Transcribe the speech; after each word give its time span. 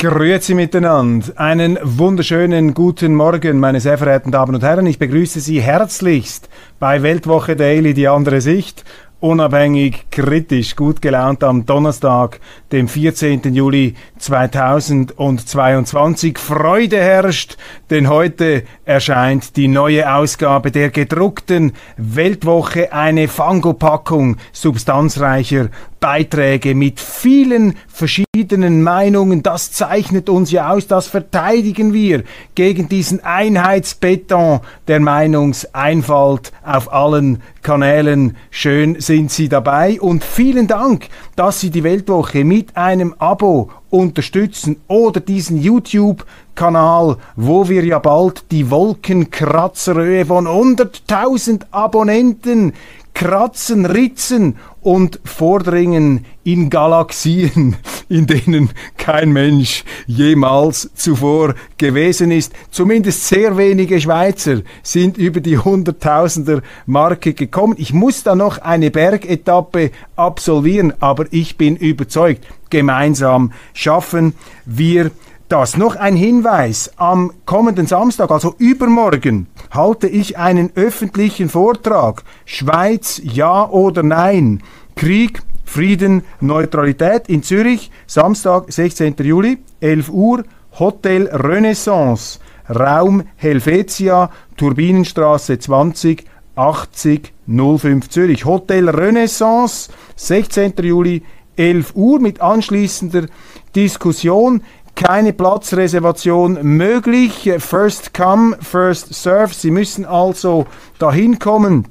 Grüezi 0.00 0.54
miteinander. 0.54 1.26
Einen 1.36 1.78
wunderschönen 1.82 2.72
guten 2.72 3.14
Morgen, 3.14 3.60
meine 3.60 3.80
sehr 3.80 3.98
verehrten 3.98 4.32
Damen 4.32 4.54
und 4.54 4.62
Herren. 4.62 4.86
Ich 4.86 4.98
begrüße 4.98 5.40
Sie 5.40 5.60
herzlichst 5.60 6.48
bei 6.78 7.02
Weltwoche 7.02 7.54
Daily, 7.54 7.92
die 7.92 8.08
andere 8.08 8.40
Sicht. 8.40 8.82
Unabhängig, 9.20 10.06
kritisch, 10.10 10.74
gut 10.74 11.02
gelaunt 11.02 11.44
am 11.44 11.66
Donnerstag, 11.66 12.40
dem 12.72 12.88
14. 12.88 13.42
Juli 13.52 13.94
2022. 14.16 16.38
Freude 16.38 16.96
herrscht, 16.96 17.58
denn 17.90 18.08
heute 18.08 18.62
erscheint 18.84 19.56
die 19.56 19.68
neue 19.68 20.14
Ausgabe 20.14 20.70
der 20.70 20.90
gedruckten 20.90 21.72
Weltwoche, 21.96 22.92
eine 22.92 23.26
Fangopackung 23.26 24.36
substanzreicher 24.52 25.68
Beiträge 25.98 26.74
mit 26.74 26.98
vielen 26.98 27.74
verschiedenen 27.88 28.82
Meinungen. 28.82 29.42
Das 29.42 29.72
zeichnet 29.72 30.28
uns 30.28 30.50
ja 30.50 30.70
aus, 30.70 30.86
das 30.86 31.08
verteidigen 31.08 31.92
wir 31.92 32.22
gegen 32.54 32.88
diesen 32.88 33.22
Einheitsbeton 33.22 34.60
der 34.88 35.00
Meinungseinfalt 35.00 36.52
auf 36.64 36.92
allen 36.92 37.42
Kanälen. 37.62 38.36
Schön 38.50 38.98
sind 39.00 39.30
Sie 39.30 39.48
dabei 39.48 40.00
und 40.00 40.24
vielen 40.24 40.68
Dank, 40.68 41.08
dass 41.36 41.60
Sie 41.60 41.70
die 41.70 41.84
Weltwoche 41.84 42.44
mit 42.44 42.76
einem 42.76 43.14
Abo 43.18 43.70
unterstützen 43.90 44.76
oder 44.88 45.20
diesen 45.20 45.60
YouTube-Kanal, 45.60 47.16
wo 47.36 47.68
wir 47.68 47.84
ja 47.84 47.98
bald 47.98 48.44
die 48.50 48.70
Wolkenkratzerhöhe 48.70 50.24
von 50.26 50.46
100.000 50.46 51.62
Abonnenten 51.70 52.72
kratzen, 53.20 53.84
ritzen 53.84 54.56
und 54.80 55.20
vordringen 55.24 56.24
in 56.42 56.70
Galaxien, 56.70 57.76
in 58.08 58.26
denen 58.26 58.70
kein 58.96 59.30
Mensch 59.30 59.84
jemals 60.06 60.88
zuvor 60.94 61.54
gewesen 61.76 62.30
ist. 62.30 62.54
Zumindest 62.70 63.28
sehr 63.28 63.58
wenige 63.58 64.00
Schweizer 64.00 64.62
sind 64.82 65.18
über 65.18 65.40
die 65.40 65.58
Hunderttausender 65.58 66.62
Marke 66.86 67.34
gekommen. 67.34 67.74
Ich 67.76 67.92
muss 67.92 68.22
da 68.22 68.34
noch 68.34 68.56
eine 68.56 68.90
Bergetappe 68.90 69.90
absolvieren, 70.16 70.94
aber 71.00 71.26
ich 71.30 71.58
bin 71.58 71.76
überzeugt, 71.76 72.46
gemeinsam 72.70 73.52
schaffen 73.74 74.32
wir 74.64 75.10
das. 75.50 75.76
Noch 75.76 75.96
ein 75.96 76.16
Hinweis. 76.16 76.92
Am 76.96 77.32
kommenden 77.44 77.86
Samstag, 77.86 78.30
also 78.30 78.54
übermorgen, 78.58 79.48
halte 79.70 80.06
ich 80.06 80.38
einen 80.38 80.70
öffentlichen 80.74 81.48
Vortrag. 81.48 82.22
Schweiz, 82.44 83.20
ja 83.22 83.68
oder 83.68 84.02
nein? 84.02 84.62
Krieg, 84.96 85.42
Frieden, 85.64 86.22
Neutralität 86.40 87.28
in 87.28 87.42
Zürich, 87.42 87.90
Samstag, 88.06 88.72
16. 88.72 89.14
Juli, 89.18 89.58
11 89.80 90.08
Uhr, 90.10 90.44
Hotel 90.78 91.28
Renaissance, 91.28 92.38
Raum 92.68 93.24
Helvetia, 93.36 94.30
Turbinenstraße 94.56 95.58
20, 95.58 96.24
80 96.56 97.32
05 97.46 98.08
Zürich. 98.08 98.44
Hotel 98.44 98.88
Renaissance, 98.88 99.90
16. 100.16 100.74
Juli, 100.82 101.22
11 101.56 101.94
Uhr 101.94 102.20
mit 102.20 102.40
anschließender 102.40 103.26
Diskussion 103.74 104.62
keine 105.00 105.32
Platzreservation 105.32 106.58
möglich. 106.62 107.50
First 107.58 108.12
come, 108.12 108.58
first 108.60 109.14
serve. 109.14 109.54
Sie 109.54 109.70
müssen 109.70 110.04
also 110.04 110.66
dahin 110.98 111.38
kommen 111.38 111.88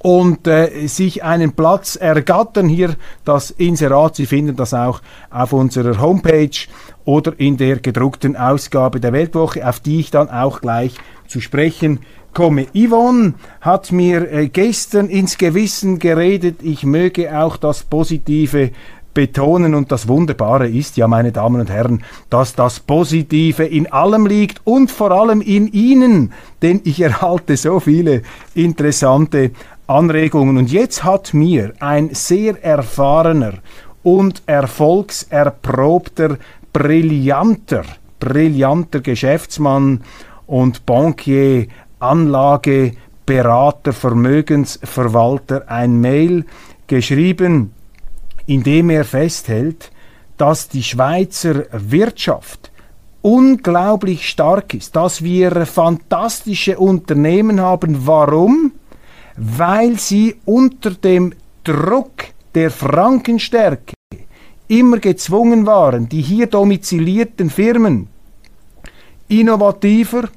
und 0.00 0.48
äh, 0.48 0.88
sich 0.88 1.22
einen 1.22 1.52
Platz 1.52 1.94
ergattern. 1.94 2.68
Hier 2.68 2.96
das 3.24 3.52
Inserat, 3.52 4.16
Sie 4.16 4.26
finden 4.26 4.56
das 4.56 4.74
auch 4.74 5.00
auf 5.30 5.52
unserer 5.52 6.00
Homepage 6.00 6.66
oder 7.04 7.38
in 7.38 7.56
der 7.56 7.78
gedruckten 7.78 8.36
Ausgabe 8.36 8.98
der 8.98 9.12
Weltwoche, 9.12 9.66
auf 9.66 9.78
die 9.78 10.00
ich 10.00 10.10
dann 10.10 10.28
auch 10.28 10.60
gleich 10.60 10.96
zu 11.28 11.40
sprechen 11.40 12.00
komme. 12.34 12.66
Yvonne 12.74 13.34
hat 13.60 13.92
mir 13.92 14.28
äh, 14.30 14.48
gestern 14.48 15.08
ins 15.08 15.38
Gewissen 15.38 16.00
geredet, 16.00 16.56
ich 16.62 16.82
möge 16.82 17.38
auch 17.38 17.56
das 17.56 17.84
Positive 17.84 18.72
betonen. 19.20 19.74
Und 19.74 19.92
das 19.92 20.08
Wunderbare 20.08 20.66
ist 20.66 20.96
ja, 20.96 21.06
meine 21.06 21.30
Damen 21.30 21.60
und 21.60 21.68
Herren, 21.68 22.02
dass 22.30 22.54
das 22.54 22.80
Positive 22.80 23.66
in 23.66 23.92
allem 23.92 24.24
liegt 24.24 24.62
und 24.64 24.90
vor 24.90 25.10
allem 25.10 25.42
in 25.42 25.70
Ihnen, 25.70 26.32
denn 26.62 26.80
ich 26.84 27.02
erhalte 27.02 27.58
so 27.58 27.80
viele 27.80 28.22
interessante 28.54 29.50
Anregungen. 29.86 30.56
Und 30.56 30.72
jetzt 30.72 31.04
hat 31.04 31.34
mir 31.34 31.74
ein 31.80 32.14
sehr 32.14 32.64
erfahrener 32.64 33.58
und 34.02 34.42
erfolgserprobter, 34.46 36.38
brillanter, 36.72 37.82
brillanter 38.20 39.00
Geschäftsmann 39.00 40.02
und 40.46 40.86
Bankier, 40.86 41.66
Anlageberater, 41.98 43.92
Vermögensverwalter 43.92 45.64
ein 45.68 46.00
Mail 46.00 46.46
geschrieben, 46.86 47.74
indem 48.50 48.90
er 48.90 49.04
festhält, 49.04 49.92
dass 50.36 50.68
die 50.68 50.82
Schweizer 50.82 51.66
Wirtschaft 51.70 52.72
unglaublich 53.22 54.28
stark 54.28 54.74
ist, 54.74 54.96
dass 54.96 55.22
wir 55.22 55.66
fantastische 55.66 56.76
Unternehmen 56.76 57.60
haben. 57.60 58.08
Warum? 58.08 58.72
Weil 59.36 60.00
sie 60.00 60.34
unter 60.46 60.90
dem 60.90 61.32
Druck 61.62 62.24
der 62.56 62.72
Frankenstärke 62.72 63.94
immer 64.66 64.98
gezwungen 64.98 65.64
waren, 65.64 66.08
die 66.08 66.20
hier 66.20 66.48
domizilierten 66.48 67.50
Firmen 67.50 68.08
innovativer, 69.28 70.28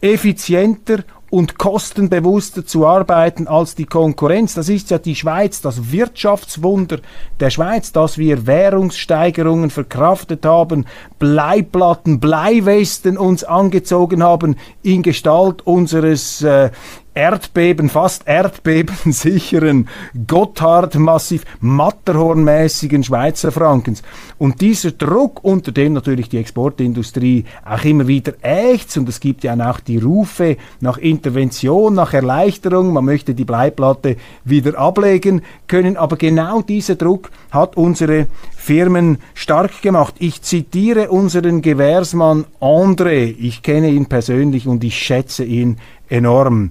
effizienter 0.00 1.04
und 1.32 1.56
kostenbewusster 1.56 2.66
zu 2.66 2.86
arbeiten 2.86 3.48
als 3.48 3.74
die 3.74 3.86
Konkurrenz. 3.86 4.52
Das 4.52 4.68
ist 4.68 4.90
ja 4.90 4.98
die 4.98 5.16
Schweiz, 5.16 5.62
das 5.62 5.90
Wirtschaftswunder 5.90 6.98
der 7.40 7.48
Schweiz, 7.48 7.90
dass 7.90 8.18
wir 8.18 8.46
Währungssteigerungen 8.46 9.70
verkraftet 9.70 10.44
haben, 10.44 10.84
Bleiplatten, 11.18 12.20
Bleiwesten 12.20 13.16
uns 13.16 13.44
angezogen 13.44 14.22
haben 14.22 14.56
in 14.82 15.02
Gestalt 15.02 15.66
unseres 15.66 16.42
äh, 16.42 16.70
Erdbeben, 17.14 17.90
fast 17.90 18.26
Erdbeben 18.26 18.96
sicheren 19.12 19.88
Gotthard-massiv 20.26 21.44
Matterhornmäßigen 21.60 23.04
Schweizer 23.04 23.52
Frankens. 23.52 24.02
Und 24.38 24.60
dieser 24.60 24.92
Druck, 24.92 25.44
unter 25.44 25.72
dem 25.72 25.92
natürlich 25.92 26.30
die 26.30 26.38
Exportindustrie 26.38 27.44
auch 27.64 27.84
immer 27.84 28.06
wieder 28.06 28.32
ächzt, 28.40 28.96
und 28.96 29.08
es 29.08 29.20
gibt 29.20 29.44
ja 29.44 29.54
auch 29.70 29.80
die 29.80 29.98
Rufe 29.98 30.56
nach 30.80 30.96
Intervention, 30.96 31.94
nach 31.94 32.14
Erleichterung, 32.14 32.92
man 32.92 33.04
möchte 33.04 33.34
die 33.34 33.44
Bleiplatte 33.44 34.16
wieder 34.44 34.78
ablegen 34.78 35.42
können, 35.68 35.96
aber 35.96 36.16
genau 36.16 36.62
dieser 36.62 36.94
Druck 36.96 37.30
hat 37.50 37.76
unsere 37.76 38.26
Firmen 38.56 39.18
stark 39.34 39.82
gemacht. 39.82 40.14
Ich 40.18 40.40
zitiere 40.42 41.10
unseren 41.10 41.62
Gewährsmann 41.62 42.46
André, 42.60 43.34
ich 43.38 43.62
kenne 43.62 43.90
ihn 43.90 44.06
persönlich 44.06 44.66
und 44.66 44.82
ich 44.84 44.96
schätze 44.96 45.44
ihn 45.44 45.78
enorm. 46.08 46.70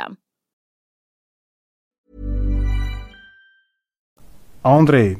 André, 4.63 5.17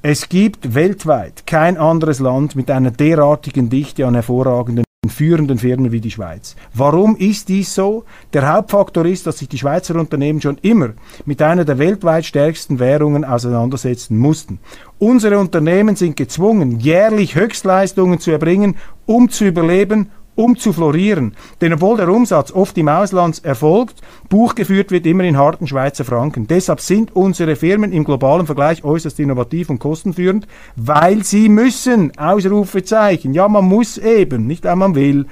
es 0.00 0.28
gibt 0.28 0.74
weltweit 0.74 1.46
kein 1.46 1.76
anderes 1.76 2.18
Land 2.18 2.56
mit 2.56 2.70
einer 2.70 2.90
derartigen 2.90 3.68
Dichte 3.68 4.06
an 4.06 4.14
hervorragenden 4.14 4.84
führenden 5.10 5.58
Firmen 5.58 5.92
wie 5.92 6.00
die 6.00 6.10
Schweiz. 6.10 6.56
Warum 6.72 7.16
ist 7.16 7.48
dies 7.48 7.74
so? 7.74 8.04
Der 8.32 8.52
Hauptfaktor 8.52 9.04
ist, 9.06 9.26
dass 9.26 9.38
sich 9.38 9.48
die 9.48 9.58
Schweizer 9.58 9.96
Unternehmen 9.96 10.40
schon 10.40 10.58
immer 10.62 10.90
mit 11.24 11.42
einer 11.42 11.64
der 11.64 11.78
weltweit 11.78 12.24
stärksten 12.24 12.78
Währungen 12.78 13.24
auseinandersetzen 13.24 14.18
mussten. 14.18 14.60
Unsere 14.98 15.38
Unternehmen 15.38 15.96
sind 15.96 16.16
gezwungen, 16.16 16.80
jährlich 16.80 17.34
Höchstleistungen 17.34 18.18
zu 18.18 18.30
erbringen, 18.30 18.76
um 19.06 19.28
zu 19.28 19.44
überleben 19.44 20.10
um 20.34 20.56
zu 20.56 20.72
florieren. 20.72 21.34
Denn 21.60 21.72
obwohl 21.72 21.96
der 21.96 22.08
Umsatz 22.08 22.52
oft 22.52 22.76
im 22.78 22.88
Ausland 22.88 23.44
erfolgt, 23.44 24.00
Buch 24.28 24.54
geführt 24.54 24.90
wird 24.90 25.06
immer 25.06 25.24
in 25.24 25.36
harten 25.36 25.66
Schweizer 25.66 26.04
Franken. 26.04 26.46
Deshalb 26.46 26.80
sind 26.80 27.14
unsere 27.14 27.56
Firmen 27.56 27.92
im 27.92 28.04
globalen 28.04 28.46
Vergleich 28.46 28.84
äußerst 28.84 29.18
innovativ 29.20 29.70
und 29.70 29.78
kostenführend, 29.78 30.46
weil 30.76 31.24
sie 31.24 31.48
müssen. 31.48 32.12
Ausrufezeichen. 32.18 33.34
Ja, 33.34 33.48
man 33.48 33.64
muss 33.64 33.98
eben, 33.98 34.46
nicht 34.46 34.64
weil 34.64 34.76
man 34.76 34.94
will. 34.94 35.26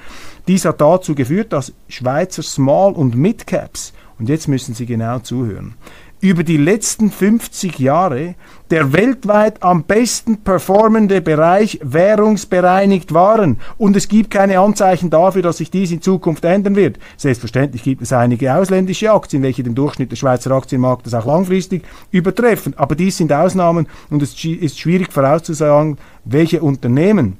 Dies 0.47 0.65
hat 0.65 0.81
dazu 0.81 1.15
geführt, 1.15 1.53
dass 1.53 1.73
Schweizer 1.87 2.43
Small- 2.43 2.93
und 2.93 3.15
Mid-Caps, 3.15 3.93
und 4.19 4.29
jetzt 4.29 4.47
müssen 4.47 4.75
Sie 4.75 4.85
genau 4.85 5.19
zuhören, 5.19 5.75
über 6.23 6.45
die 6.45 6.55
letzten 6.55 7.11
50 7.11 7.79
Jahre 7.79 8.35
der 8.71 8.93
weltweit 8.93 9.61
am 9.61 9.83
besten 9.83 10.37
performende 10.37 11.19
Bereich 11.19 11.81
währungsbereinigt 11.83 13.13
waren. 13.13 13.59
Und 13.77 13.97
es 13.97 14.07
gibt 14.07 14.31
keine 14.31 14.57
Anzeichen 14.59 15.09
dafür, 15.09 15.41
dass 15.41 15.57
sich 15.57 15.69
dies 15.69 15.91
in 15.91 16.01
Zukunft 16.01 16.45
ändern 16.45 16.77
wird. 16.77 16.97
Selbstverständlich 17.17 17.83
gibt 17.83 18.01
es 18.01 18.13
einige 18.13 18.55
ausländische 18.55 19.11
Aktien, 19.11 19.43
welche 19.43 19.63
den 19.63 19.75
Durchschnitt 19.75 20.13
des 20.13 20.19
Schweizer 20.19 20.51
Aktienmarktes 20.51 21.13
auch 21.13 21.25
langfristig 21.25 21.83
übertreffen. 22.09 22.73
Aber 22.77 22.95
dies 22.95 23.17
sind 23.17 23.33
Ausnahmen 23.33 23.87
und 24.09 24.21
es 24.23 24.31
ist 24.45 24.79
schwierig 24.79 25.11
vorauszusagen, 25.11 25.97
welche 26.23 26.61
Unternehmen 26.61 27.35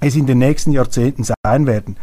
es 0.00 0.16
in 0.16 0.26
den 0.26 0.38
nächsten 0.38 0.72
Jahrzehnten 0.72 1.22
sein 1.22 1.68
werden. 1.68 1.96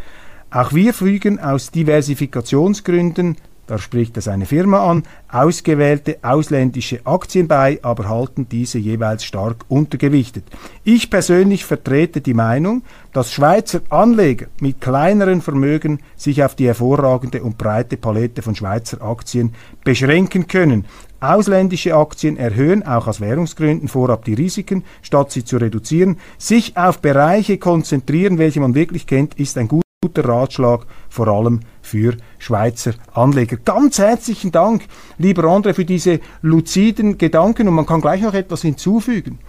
Auch 0.52 0.72
wir 0.72 0.94
fügen 0.94 1.38
aus 1.40 1.70
Diversifikationsgründen 1.72 3.36
da 3.66 3.78
spricht 3.78 4.18
es 4.18 4.28
eine 4.28 4.46
Firma 4.46 4.90
an, 4.90 5.04
ausgewählte 5.30 6.18
ausländische 6.22 7.00
Aktien 7.06 7.48
bei, 7.48 7.80
aber 7.82 8.10
halten 8.10 8.48
diese 8.50 8.78
jeweils 8.78 9.24
stark 9.24 9.66
untergewichtet. 9.70 10.44
Ich 10.84 11.10
persönlich 11.10 11.64
vertrete 11.64 12.20
die 12.20 12.34
Meinung, 12.34 12.84
dass 13.14 13.32
Schweizer 13.32 13.82
Anleger 13.90 14.48
mit 14.60 14.82
kleineren 14.82 15.42
Vermögen 15.42 16.00
sich 16.18 16.44
auf 16.44 16.56
die 16.56 16.68
hervorragende 16.68 17.42
und 17.42 17.58
breite 17.58 17.96
Palette 17.96 18.42
von 18.42 18.56
Schweizer 18.56 19.02
Aktien 19.02 19.54
beschränken 19.84 20.48
können. 20.48 20.86
Ausländische 21.22 21.96
Aktien 21.96 22.36
erhöhen 22.36 22.86
auch 22.86 23.08
aus 23.08 23.22
Währungsgründen 23.22 23.88
vorab 23.88 24.26
die 24.26 24.34
Risiken, 24.34 24.84
statt 25.02 25.32
sie 25.32 25.46
zu 25.46 25.56
reduzieren. 25.56 26.18
Sich 26.38 26.76
auf 26.76 27.00
Bereiche 27.00 27.58
konzentrieren, 27.58 28.40
welche 28.40 28.60
man 28.60 28.76
wirklich 28.76 29.08
kennt, 29.08 29.36
ist 29.36 29.58
ein 29.58 29.70
guter 29.70 30.28
Ratschlag, 30.28 30.86
vor 31.08 31.30
allem 31.30 31.62
für 31.82 32.18
Schweizer 32.44 32.94
Anleger. 33.14 33.58
Ganz 33.58 34.00
herzlichen 34.00 34.52
Dank, 34.52 34.84
lieber 35.18 35.44
André, 35.44 35.74
für 35.74 35.86
diese 35.86 36.20
luziden 36.42 37.18
Gedanken 37.18 37.68
und 37.68 37.74
man 37.74 37.86
kann 37.86 38.02
gleich 38.02 38.22
noch 38.22 38.34
etwas 38.34 38.62
hinzufügen. 38.62 39.40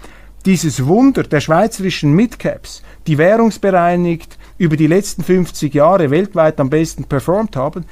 Dieses 0.46 0.86
Wunder 0.86 1.24
der 1.24 1.40
schweizerischen 1.40 2.12
Midcaps, 2.12 2.82
die 3.06 3.18
währungsbereinigt 3.18 4.38
über 4.58 4.76
die 4.76 4.86
letzten 4.86 5.24
50 5.24 5.74
Jahre 5.74 6.10
weltweit 6.10 6.60
am 6.60 6.70
besten 6.70 7.04
performt 7.04 7.56
haben, 7.56 7.84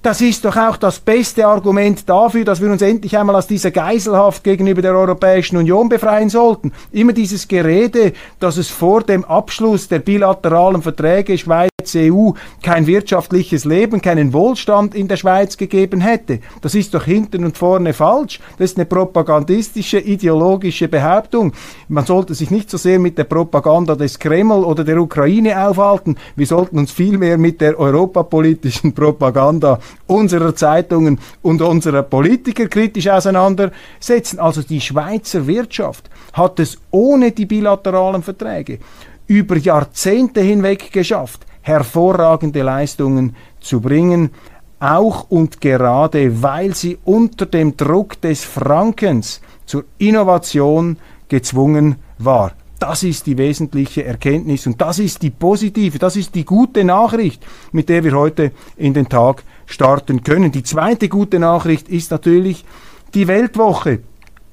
das 0.00 0.20
ist 0.20 0.44
doch 0.44 0.56
auch 0.56 0.76
das 0.76 1.00
beste 1.00 1.44
Argument 1.44 2.08
dafür, 2.08 2.44
dass 2.44 2.62
wir 2.62 2.70
uns 2.70 2.80
endlich 2.80 3.18
einmal 3.18 3.34
aus 3.34 3.48
dieser 3.48 3.72
Geiselhaft 3.72 4.44
gegenüber 4.44 4.80
der 4.80 4.94
Europäischen 4.94 5.56
Union 5.56 5.88
befreien 5.88 6.28
sollten. 6.28 6.72
Immer 6.92 7.12
dieses 7.12 7.48
Gerede, 7.48 8.12
dass 8.38 8.56
es 8.56 8.70
vor 8.70 9.02
dem 9.02 9.24
Abschluss 9.24 9.88
der 9.88 9.98
bilateralen 9.98 10.80
Verträge 10.80 11.36
Schweiz 11.36 11.70
EU 11.94 12.32
kein 12.62 12.86
wirtschaftliches 12.86 13.64
Leben, 13.64 14.02
keinen 14.02 14.32
Wohlstand 14.32 14.94
in 14.94 15.08
der 15.08 15.16
Schweiz 15.16 15.56
gegeben 15.56 16.00
hätte. 16.00 16.40
Das 16.62 16.74
ist 16.74 16.94
doch 16.94 17.04
hinten 17.04 17.44
und 17.44 17.56
vorne 17.56 17.92
falsch. 17.92 18.40
Das 18.58 18.70
ist 18.70 18.78
eine 18.78 18.86
propagandistische, 18.86 19.98
ideologische 19.98 20.88
Behauptung. 20.88 21.52
Man 21.88 22.06
sollte 22.06 22.34
sich 22.34 22.50
nicht 22.50 22.70
so 22.70 22.78
sehr 22.78 22.98
mit 22.98 23.18
der 23.18 23.24
Propaganda 23.24 23.94
des 23.94 24.18
Kreml 24.18 24.64
oder 24.64 24.84
der 24.84 25.00
Ukraine 25.00 25.68
aufhalten. 25.68 26.16
Wir 26.34 26.46
sollten 26.46 26.78
uns 26.78 26.90
vielmehr 26.90 27.38
mit 27.38 27.60
der 27.60 27.78
europapolitischen 27.78 28.94
Propaganda 28.94 29.78
unserer 30.06 30.54
Zeitungen 30.54 31.18
und 31.42 31.62
unserer 31.62 32.02
Politiker 32.02 32.66
kritisch 32.68 33.08
auseinandersetzen. 33.08 34.38
Also 34.38 34.62
die 34.62 34.80
Schweizer 34.80 35.46
Wirtschaft 35.46 36.10
hat 36.32 36.58
es 36.60 36.78
ohne 36.90 37.32
die 37.32 37.46
bilateralen 37.46 38.22
Verträge 38.22 38.78
über 39.26 39.56
Jahrzehnte 39.56 40.40
hinweg 40.40 40.92
geschafft, 40.92 41.46
hervorragende 41.66 42.62
Leistungen 42.62 43.34
zu 43.58 43.80
bringen, 43.80 44.30
auch 44.78 45.28
und 45.30 45.60
gerade 45.60 46.40
weil 46.40 46.76
sie 46.76 46.96
unter 47.04 47.44
dem 47.44 47.76
Druck 47.76 48.20
des 48.20 48.44
Frankens 48.44 49.40
zur 49.64 49.84
Innovation 49.98 50.96
gezwungen 51.28 51.96
war. 52.18 52.52
Das 52.78 53.02
ist 53.02 53.26
die 53.26 53.36
wesentliche 53.36 54.04
Erkenntnis 54.04 54.68
und 54.68 54.80
das 54.80 55.00
ist 55.00 55.22
die 55.22 55.30
positive, 55.30 55.98
das 55.98 56.14
ist 56.14 56.36
die 56.36 56.44
gute 56.44 56.84
Nachricht, 56.84 57.44
mit 57.72 57.88
der 57.88 58.04
wir 58.04 58.12
heute 58.12 58.52
in 58.76 58.94
den 58.94 59.08
Tag 59.08 59.42
starten 59.64 60.22
können. 60.22 60.52
Die 60.52 60.62
zweite 60.62 61.08
gute 61.08 61.40
Nachricht 61.40 61.88
ist 61.88 62.12
natürlich 62.12 62.64
die 63.12 63.26
Weltwoche. 63.26 64.00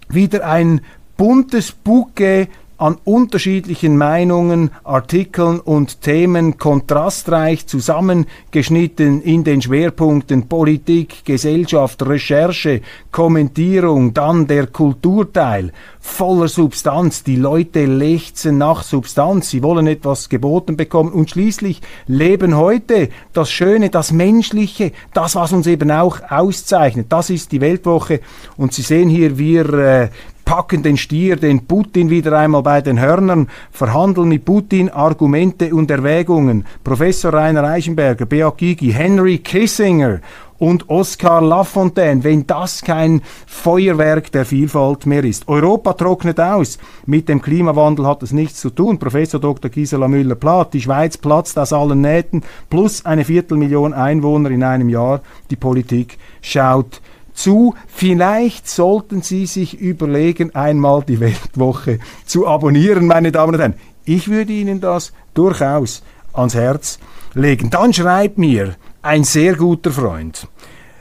Wieder 0.09 0.47
ein 0.47 0.81
buntes 1.15 1.73
Bouquet 1.73 2.47
an 2.77 2.97
unterschiedlichen 3.03 3.97
Meinungen, 3.97 4.71
Artikeln 4.83 5.59
und 5.59 6.01
Themen 6.01 6.57
kontrastreich 6.57 7.67
zusammengeschnitten 7.67 9.21
in 9.21 9.43
den 9.43 9.61
Schwerpunkten 9.61 10.47
Politik, 10.47 11.23
Gesellschaft, 11.25 12.05
Recherche, 12.05 12.81
Kommentierung, 13.11 14.13
dann 14.13 14.47
der 14.47 14.67
Kulturteil, 14.67 15.71
voller 15.99 16.47
Substanz. 16.47 17.23
Die 17.23 17.35
Leute 17.35 17.85
lechzen 17.85 18.57
nach 18.57 18.83
Substanz, 18.83 19.49
sie 19.49 19.63
wollen 19.63 19.87
etwas 19.87 20.29
geboten 20.29 20.75
bekommen 20.75 21.13
und 21.13 21.29
schließlich 21.29 21.81
leben 22.07 22.57
heute 22.57 23.09
das 23.33 23.51
Schöne, 23.51 23.89
das 23.89 24.11
Menschliche, 24.11 24.91
das, 25.13 25.35
was 25.35 25.53
uns 25.53 25.67
eben 25.67 25.91
auch 25.91 26.19
auszeichnet. 26.29 27.07
Das 27.09 27.29
ist 27.29 27.51
die 27.51 27.61
Weltwoche 27.61 28.19
und 28.57 28.73
Sie 28.73 28.81
sehen 28.81 29.09
hier, 29.09 29.37
wir 29.37 29.73
äh, 29.73 30.09
packen 30.45 30.83
den 30.83 30.97
Stier, 30.97 31.35
den 31.35 31.65
Putin 31.65 32.09
wieder 32.09 32.37
einmal 32.37 32.63
bei 32.63 32.81
den 32.81 32.99
Hörnern, 32.99 33.47
verhandeln 33.71 34.29
mit 34.29 34.45
Putin 34.45 34.89
Argumente 34.89 35.73
und 35.73 35.89
Erwägungen. 35.89 36.65
Professor 36.83 37.33
Rainer 37.33 37.63
Eichenberger, 37.63 38.25
Beat 38.25 38.57
Gigi, 38.57 38.91
Henry 38.91 39.39
Kissinger 39.39 40.19
und 40.63 40.89
Oskar 40.89 41.41
Lafontaine, 41.41 42.23
wenn 42.23 42.47
das 42.47 42.81
kein 42.81 43.21
Feuerwerk 43.45 44.31
der 44.31 44.45
Vielfalt 44.45 45.05
mehr 45.05 45.25
ist. 45.25 45.47
Europa 45.49 45.93
trocknet 45.93 46.39
aus. 46.39 46.77
Mit 47.05 47.27
dem 47.27 47.41
Klimawandel 47.41 48.07
hat 48.07 48.23
es 48.23 48.31
nichts 48.31 48.61
zu 48.61 48.69
tun. 48.69 48.97
Professor 48.97 49.41
Dr. 49.41 49.69
Gisela 49.69 50.07
Müller-Plath, 50.07 50.73
die 50.73 50.81
Schweiz 50.81 51.17
platzt 51.17 51.59
aus 51.59 51.73
allen 51.73 51.99
Nähten, 51.99 52.43
plus 52.69 53.05
eine 53.05 53.25
Viertelmillion 53.25 53.93
Einwohner 53.93 54.51
in 54.51 54.63
einem 54.63 54.87
Jahr. 54.87 55.21
Die 55.49 55.57
Politik 55.57 56.17
schaut 56.41 57.01
zu. 57.33 57.75
Vielleicht 57.87 58.67
sollten 58.67 59.21
Sie 59.21 59.45
sich 59.45 59.79
überlegen, 59.79 60.55
einmal 60.55 61.03
die 61.03 61.19
Weltwoche 61.19 61.99
zu 62.25 62.47
abonnieren, 62.47 63.07
meine 63.07 63.31
Damen 63.31 63.55
und 63.55 63.59
Herren. 63.59 63.73
Ich 64.05 64.29
würde 64.29 64.53
Ihnen 64.53 64.81
das 64.81 65.13
durchaus 65.33 66.03
ans 66.33 66.55
Herz 66.55 66.99
legen. 67.33 67.69
Dann 67.69 67.93
schreibt 67.93 68.37
mir 68.37 68.75
ein 69.01 69.23
sehr 69.23 69.55
guter 69.55 69.91
Freund. 69.91 70.47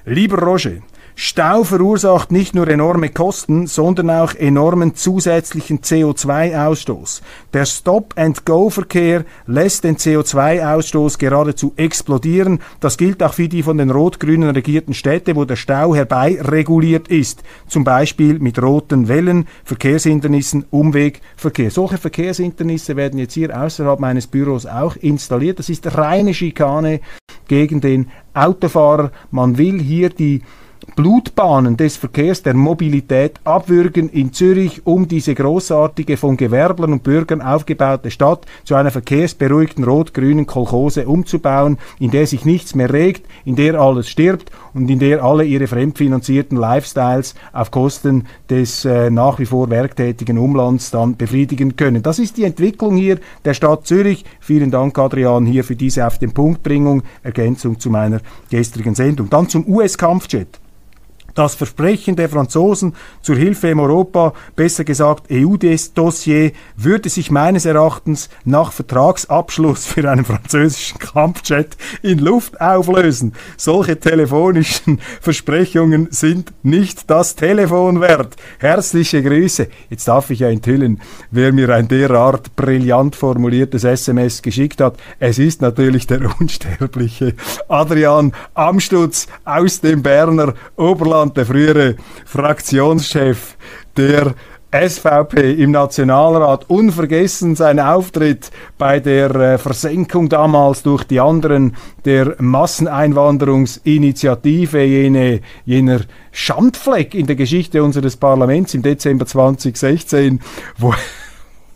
Lieber 0.04 0.38
Roger, 0.38 0.78
Stau 1.14 1.62
verursacht 1.64 2.33
nicht 2.33 2.54
nur 2.54 2.69
enorme 2.69 3.11
Kosten, 3.11 3.66
sondern 3.66 4.09
auch 4.11 4.35
enormen 4.35 4.95
zusätzlichen 4.95 5.81
CO2-Ausstoß. 5.81 7.21
Der 7.52 7.66
Stop-and-Go-Verkehr 7.66 9.25
lässt 9.47 9.85
den 9.85 9.97
CO2-Ausstoß 9.97 11.19
geradezu 11.19 11.75
explodieren. 11.76 12.61
Das 12.81 12.97
gilt 12.97 13.23
auch 13.23 13.35
für 13.35 13.49
die 13.49 13.62
von 13.62 13.76
den 13.76 13.90
rot-grünen 13.90 14.50
regierten 14.50 14.95
Städte, 14.95 15.37
wo 15.37 15.45
der 15.45 15.57
Stau 15.57 15.95
herbeireguliert 15.95 17.09
ist. 17.09 17.42
Zum 17.69 17.85
Beispiel 17.85 18.38
mit 18.38 18.61
roten 18.61 19.09
Wellen, 19.09 19.47
Verkehrshindernissen, 19.64 20.64
Umwegverkehr. 20.71 21.71
Solche 21.71 21.99
Verkehrshindernisse 21.99 22.97
werden 22.97 23.19
jetzt 23.19 23.35
hier 23.35 23.57
außerhalb 23.59 24.00
meines 24.00 24.26
Büros 24.26 24.64
auch 24.64 24.97
installiert. 24.97 25.59
Das 25.59 25.69
ist 25.69 25.95
reine 25.95 26.33
Schikane 26.33 27.00
gegen 27.49 27.83
den 27.83 28.11
Autofahrer. 28.33 29.12
Man 29.31 29.59
will 29.59 29.78
hier 29.81 30.09
die 30.09 30.42
Blutbahnen 30.96 31.76
des 31.76 31.96
Verkehrs, 31.96 32.42
der 32.42 32.54
Mobilität 32.54 33.40
abwürgen 33.44 34.08
in 34.08 34.32
Zürich, 34.32 34.86
um 34.86 35.08
diese 35.08 35.34
großartige, 35.34 36.16
von 36.16 36.36
Gewerblern 36.36 36.92
und 36.92 37.02
Bürgern 37.02 37.40
aufgebaute 37.40 38.10
Stadt 38.10 38.46
zu 38.64 38.74
einer 38.74 38.90
verkehrsberuhigten 38.90 39.84
rot-grünen 39.84 40.46
Kolchose 40.46 41.06
umzubauen, 41.06 41.78
in 41.98 42.10
der 42.10 42.26
sich 42.26 42.44
nichts 42.44 42.74
mehr 42.74 42.92
regt, 42.92 43.26
in 43.44 43.56
der 43.56 43.80
alles 43.80 44.08
stirbt 44.08 44.50
und 44.74 44.90
in 44.90 44.98
der 44.98 45.22
alle 45.22 45.44
ihre 45.44 45.66
fremdfinanzierten 45.66 46.58
Lifestyles 46.58 47.34
auf 47.52 47.70
Kosten 47.70 48.26
des 48.50 48.84
äh, 48.84 49.10
nach 49.10 49.38
wie 49.38 49.46
vor 49.46 49.70
werktätigen 49.70 50.38
Umlands 50.38 50.90
dann 50.90 51.16
befriedigen 51.16 51.76
können. 51.76 52.02
Das 52.02 52.18
ist 52.18 52.36
die 52.36 52.44
Entwicklung 52.44 52.96
hier 52.96 53.18
der 53.44 53.54
Stadt 53.54 53.86
Zürich. 53.86 54.24
Vielen 54.40 54.70
Dank, 54.70 54.98
Adrian, 54.98 55.46
hier 55.46 55.64
für 55.64 55.76
diese 55.76 56.06
auf 56.06 56.18
den 56.18 56.32
Punktbringung, 56.32 57.02
Ergänzung 57.22 57.78
zu 57.78 57.90
meiner 57.90 58.20
gestrigen 58.50 58.94
Sendung. 58.94 59.30
Dann 59.30 59.48
zum 59.48 59.66
US-Kampfjet. 59.68 60.60
Das 61.34 61.54
Versprechen 61.54 62.14
der 62.14 62.28
Franzosen 62.28 62.94
zur 63.22 63.36
Hilfe 63.36 63.68
im 63.68 63.80
Europa, 63.80 64.34
besser 64.54 64.84
gesagt 64.84 65.28
EU-Dossier, 65.32 66.52
würde 66.76 67.08
sich 67.08 67.30
meines 67.30 67.64
Erachtens 67.64 68.28
nach 68.44 68.72
Vertragsabschluss 68.72 69.86
für 69.86 70.10
einen 70.10 70.26
französischen 70.26 70.98
Kampfjet 70.98 71.76
in 72.02 72.18
Luft 72.18 72.60
auflösen. 72.60 73.32
Solche 73.56 73.98
telefonischen 73.98 75.00
Versprechungen 75.22 76.08
sind 76.10 76.52
nicht 76.62 77.08
das 77.10 77.34
Telefon 77.34 78.02
wert. 78.02 78.36
Herzliche 78.58 79.22
Grüße. 79.22 79.68
Jetzt 79.88 80.08
darf 80.08 80.28
ich 80.30 80.40
ja 80.40 80.50
enthüllen, 80.50 81.00
wer 81.30 81.52
mir 81.52 81.70
ein 81.70 81.88
derart 81.88 82.54
brillant 82.56 83.16
formuliertes 83.16 83.84
SMS 83.84 84.42
geschickt 84.42 84.82
hat. 84.82 84.96
Es 85.18 85.38
ist 85.38 85.62
natürlich 85.62 86.06
der 86.06 86.20
unsterbliche 86.40 87.34
Adrian 87.68 88.32
Amstutz 88.52 89.28
aus 89.44 89.80
dem 89.80 90.02
Berner 90.02 90.54
Oberland 90.76 91.22
Wieland, 91.23 91.37
der 91.37 91.47
frühere 91.47 91.95
Fraktionschef 92.25 93.57
der 93.97 94.35
SVP 94.73 95.52
im 95.52 95.71
Nationalrat, 95.71 96.69
unvergessen 96.69 97.55
sein 97.55 97.79
Auftritt 97.79 98.50
bei 98.79 98.99
der 98.99 99.33
äh, 99.35 99.59
Versenkung 99.59 100.29
damals 100.29 100.83
durch 100.83 101.05
die 101.05 101.21
anderen 101.21 101.76
der 102.05 102.35
Masseneinwanderungsinitiative, 102.38 104.83
jene, 104.83 105.43
jener 105.64 106.00
Schandfleck 106.33 107.14
in 107.14 107.26
der 107.26 107.37
Geschichte 107.37 107.85
unseres 107.85 108.17
Parlaments 108.17 108.75
im 108.75 108.83
Dezember 108.83 109.26
2016, 109.26 110.41
wo 110.79 110.93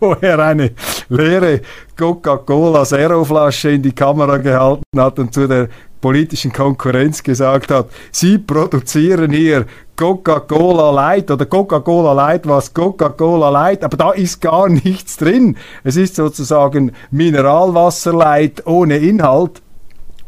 wo 0.00 0.14
er 0.20 0.38
eine 0.38 0.72
leere 1.08 1.60
Coca-Cola 1.96 2.84
Zero 2.84 3.24
Flasche 3.24 3.70
in 3.70 3.82
die 3.82 3.92
Kamera 3.92 4.38
gehalten 4.38 4.82
hat 4.98 5.18
und 5.18 5.32
zu 5.32 5.48
der 5.48 5.68
politischen 6.00 6.52
Konkurrenz 6.52 7.22
gesagt 7.22 7.70
hat, 7.70 7.88
sie 8.12 8.38
produzieren 8.38 9.30
hier 9.30 9.66
Coca-Cola 9.96 10.90
Light 10.90 11.30
oder 11.30 11.46
Coca-Cola 11.46 12.12
Light 12.12 12.46
was 12.46 12.72
Coca-Cola 12.72 13.48
Light, 13.48 13.82
aber 13.82 13.96
da 13.96 14.10
ist 14.12 14.40
gar 14.40 14.68
nichts 14.84 15.16
drin. 15.16 15.56
Es 15.84 15.96
ist 15.96 16.16
sozusagen 16.16 16.92
Mineralwasser 17.10 18.12
Light 18.12 18.66
ohne 18.66 18.98
Inhalt. 18.98 19.62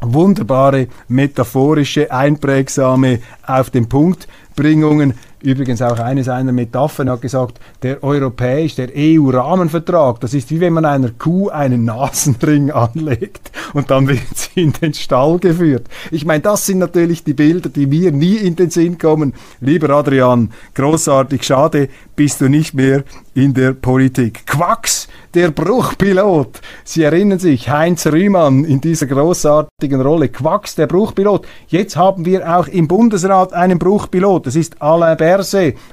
Wunderbare, 0.00 0.86
metaphorische, 1.08 2.10
einprägsame, 2.12 3.18
auf 3.44 3.70
den 3.70 3.88
Punkt 3.88 4.28
Bringungen 4.54 5.14
Übrigens 5.40 5.80
auch 5.82 6.00
eine 6.00 6.24
seiner 6.24 6.52
Metaphern 6.52 7.10
hat 7.10 7.22
gesagt, 7.22 7.60
der 7.82 8.02
europäische, 8.02 8.86
der 8.86 8.90
EU-Rahmenvertrag, 8.96 10.20
das 10.20 10.34
ist 10.34 10.50
wie 10.50 10.60
wenn 10.60 10.72
man 10.72 10.84
einer 10.84 11.10
Kuh 11.10 11.48
einen 11.48 11.84
Nasenring 11.84 12.70
anlegt 12.72 13.52
und 13.72 13.90
dann 13.90 14.08
wird 14.08 14.20
sie 14.34 14.62
in 14.62 14.72
den 14.72 14.94
Stall 14.94 15.38
geführt. 15.38 15.86
Ich 16.10 16.24
meine, 16.24 16.40
das 16.40 16.66
sind 16.66 16.78
natürlich 16.78 17.22
die 17.22 17.34
Bilder, 17.34 17.68
die 17.68 17.86
mir 17.86 18.10
nie 18.10 18.36
in 18.36 18.56
den 18.56 18.70
Sinn 18.70 18.98
kommen. 18.98 19.32
Lieber 19.60 19.90
Adrian, 19.90 20.50
großartig, 20.74 21.44
schade, 21.44 21.88
bist 22.16 22.40
du 22.40 22.48
nicht 22.48 22.74
mehr 22.74 23.04
in 23.34 23.54
der 23.54 23.72
Politik. 23.72 24.44
Quacks, 24.46 25.06
der 25.34 25.52
Bruchpilot. 25.52 26.60
Sie 26.82 27.04
erinnern 27.04 27.38
sich, 27.38 27.70
Heinz 27.70 28.06
Rühmann 28.06 28.64
in 28.64 28.80
dieser 28.80 29.06
großartigen 29.06 30.00
Rolle. 30.00 30.28
Quacks, 30.28 30.74
der 30.74 30.88
Bruchpilot. 30.88 31.46
Jetzt 31.68 31.96
haben 31.96 32.24
wir 32.24 32.58
auch 32.58 32.66
im 32.66 32.88
Bundesrat 32.88 33.52
einen 33.52 33.78
Bruchpilot. 33.78 34.48
Das 34.48 34.56
ist 34.56 34.82
Alain 34.82 35.16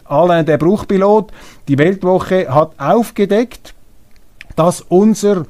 Alain 0.06 0.46
der 0.46 0.58
Bruchpilot. 0.58 1.32
Die 1.68 1.78
Weltwoche 1.78 2.54
hat 2.54 2.72
aufgedeckt, 2.78 3.74
dass 4.56 4.82
unser 4.82 5.46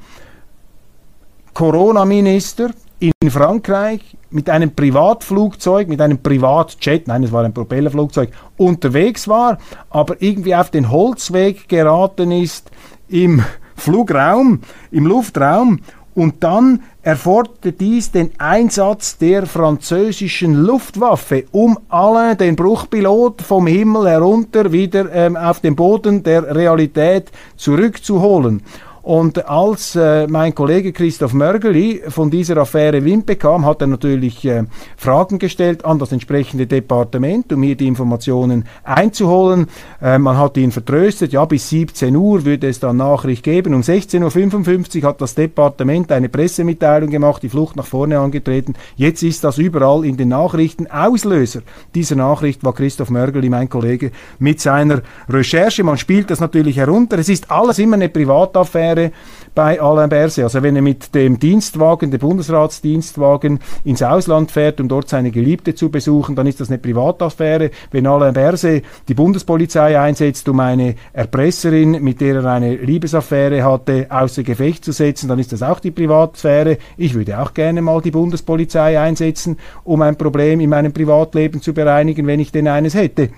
Corona-Minister 1.54 2.70
in 2.98 3.30
Frankreich 3.30 4.16
mit 4.30 4.50
einem 4.50 4.74
Privatflugzeug, 4.74 5.88
mit 5.88 6.00
einem 6.00 6.18
Privatjet, 6.18 7.06
nein, 7.08 7.22
es 7.22 7.32
war 7.32 7.44
ein 7.44 7.54
Propellerflugzeug, 7.54 8.30
unterwegs 8.56 9.28
war, 9.28 9.58
aber 9.90 10.20
irgendwie 10.20 10.54
auf 10.54 10.70
den 10.70 10.90
Holzweg 10.90 11.68
geraten 11.68 12.32
ist 12.32 12.70
im 13.08 13.42
Flugraum, 13.76 14.60
im 14.90 15.06
Luftraum 15.06 15.80
und 16.14 16.42
dann 16.42 16.82
erforderte 17.06 17.70
dies 17.70 18.10
den 18.10 18.32
Einsatz 18.38 19.16
der 19.16 19.46
französischen 19.46 20.54
Luftwaffe, 20.54 21.44
um 21.52 21.78
Alain, 21.88 22.36
den 22.36 22.56
Bruchpilot, 22.56 23.42
vom 23.42 23.68
Himmel 23.68 24.08
herunter 24.08 24.72
wieder 24.72 25.12
ähm, 25.12 25.36
auf 25.36 25.60
den 25.60 25.76
Boden 25.76 26.24
der 26.24 26.52
Realität 26.52 27.30
zurückzuholen. 27.56 28.60
Und 29.06 29.48
als 29.48 29.94
äh, 29.94 30.26
mein 30.26 30.52
Kollege 30.52 30.92
Christoph 30.92 31.32
Mörgeli 31.32 32.02
von 32.08 32.28
dieser 32.28 32.56
Affäre 32.56 33.04
Wind 33.04 33.24
bekam, 33.24 33.64
hat 33.64 33.80
er 33.80 33.86
natürlich 33.86 34.44
äh, 34.44 34.64
Fragen 34.96 35.38
gestellt 35.38 35.84
an 35.84 36.00
das 36.00 36.10
entsprechende 36.10 36.66
Departement, 36.66 37.52
um 37.52 37.62
hier 37.62 37.76
die 37.76 37.86
Informationen 37.86 38.64
einzuholen. 38.82 39.68
Äh, 40.02 40.18
man 40.18 40.36
hat 40.36 40.56
ihn 40.56 40.72
vertröstet, 40.72 41.32
ja, 41.32 41.44
bis 41.44 41.68
17 41.68 42.16
Uhr 42.16 42.44
würde 42.44 42.66
es 42.66 42.80
dann 42.80 42.96
Nachricht 42.96 43.44
geben. 43.44 43.74
Um 43.74 43.82
16.55 43.82 45.04
Uhr 45.04 45.08
hat 45.08 45.20
das 45.20 45.36
Departement 45.36 46.10
eine 46.10 46.28
Pressemitteilung 46.28 47.08
gemacht, 47.08 47.44
die 47.44 47.48
Flucht 47.48 47.76
nach 47.76 47.86
vorne 47.86 48.18
angetreten. 48.18 48.74
Jetzt 48.96 49.22
ist 49.22 49.44
das 49.44 49.58
überall 49.58 50.04
in 50.04 50.16
den 50.16 50.30
Nachrichten. 50.30 50.88
Auslöser 50.88 51.60
dieser 51.94 52.16
Nachricht 52.16 52.64
war 52.64 52.74
Christoph 52.74 53.10
Mörgeli, 53.10 53.50
mein 53.50 53.68
Kollege, 53.68 54.10
mit 54.40 54.60
seiner 54.60 55.02
Recherche. 55.28 55.84
Man 55.84 55.96
spielt 55.96 56.28
das 56.28 56.40
natürlich 56.40 56.76
herunter. 56.76 57.20
Es 57.20 57.28
ist 57.28 57.52
alles 57.52 57.78
immer 57.78 57.94
eine 57.94 58.08
Privataffäre 58.08 58.95
wäre 58.96 59.12
bei 59.54 59.80
Alain 59.80 60.08
Berset. 60.08 60.44
Also 60.44 60.62
wenn 60.62 60.76
er 60.76 60.82
mit 60.82 61.14
dem 61.14 61.38
Dienstwagen, 61.38 62.10
dem 62.10 62.20
Bundesratsdienstwagen 62.20 63.60
ins 63.84 64.02
Ausland 64.02 64.50
fährt, 64.50 64.80
um 64.80 64.88
dort 64.88 65.08
seine 65.08 65.30
Geliebte 65.30 65.74
zu 65.74 65.90
besuchen, 65.90 66.36
dann 66.36 66.46
ist 66.46 66.60
das 66.60 66.68
eine 66.68 66.78
Privataffäre. 66.78 67.70
Wenn 67.90 68.06
Alain 68.06 68.34
Berset 68.34 68.84
die 69.08 69.14
Bundespolizei 69.14 69.98
einsetzt, 69.98 70.48
um 70.48 70.60
eine 70.60 70.94
Erpresserin, 71.12 72.02
mit 72.02 72.20
der 72.20 72.36
er 72.36 72.46
eine 72.46 72.76
Liebesaffäre 72.76 73.64
hatte, 73.64 74.06
außer 74.10 74.42
Gefecht 74.42 74.84
zu 74.84 74.92
setzen, 74.92 75.28
dann 75.28 75.38
ist 75.38 75.52
das 75.52 75.62
auch 75.62 75.80
die 75.80 75.90
Privatsphäre. 75.90 76.78
Ich 76.96 77.14
würde 77.14 77.40
auch 77.40 77.54
gerne 77.54 77.82
mal 77.82 78.00
die 78.02 78.10
Bundespolizei 78.10 79.00
einsetzen, 79.00 79.58
um 79.84 80.02
ein 80.02 80.16
Problem 80.16 80.60
in 80.60 80.70
meinem 80.70 80.92
Privatleben 80.92 81.62
zu 81.62 81.72
bereinigen, 81.72 82.26
wenn 82.26 82.40
ich 82.40 82.52
denn 82.52 82.68
eines 82.68 82.94
hätte. 82.94 83.30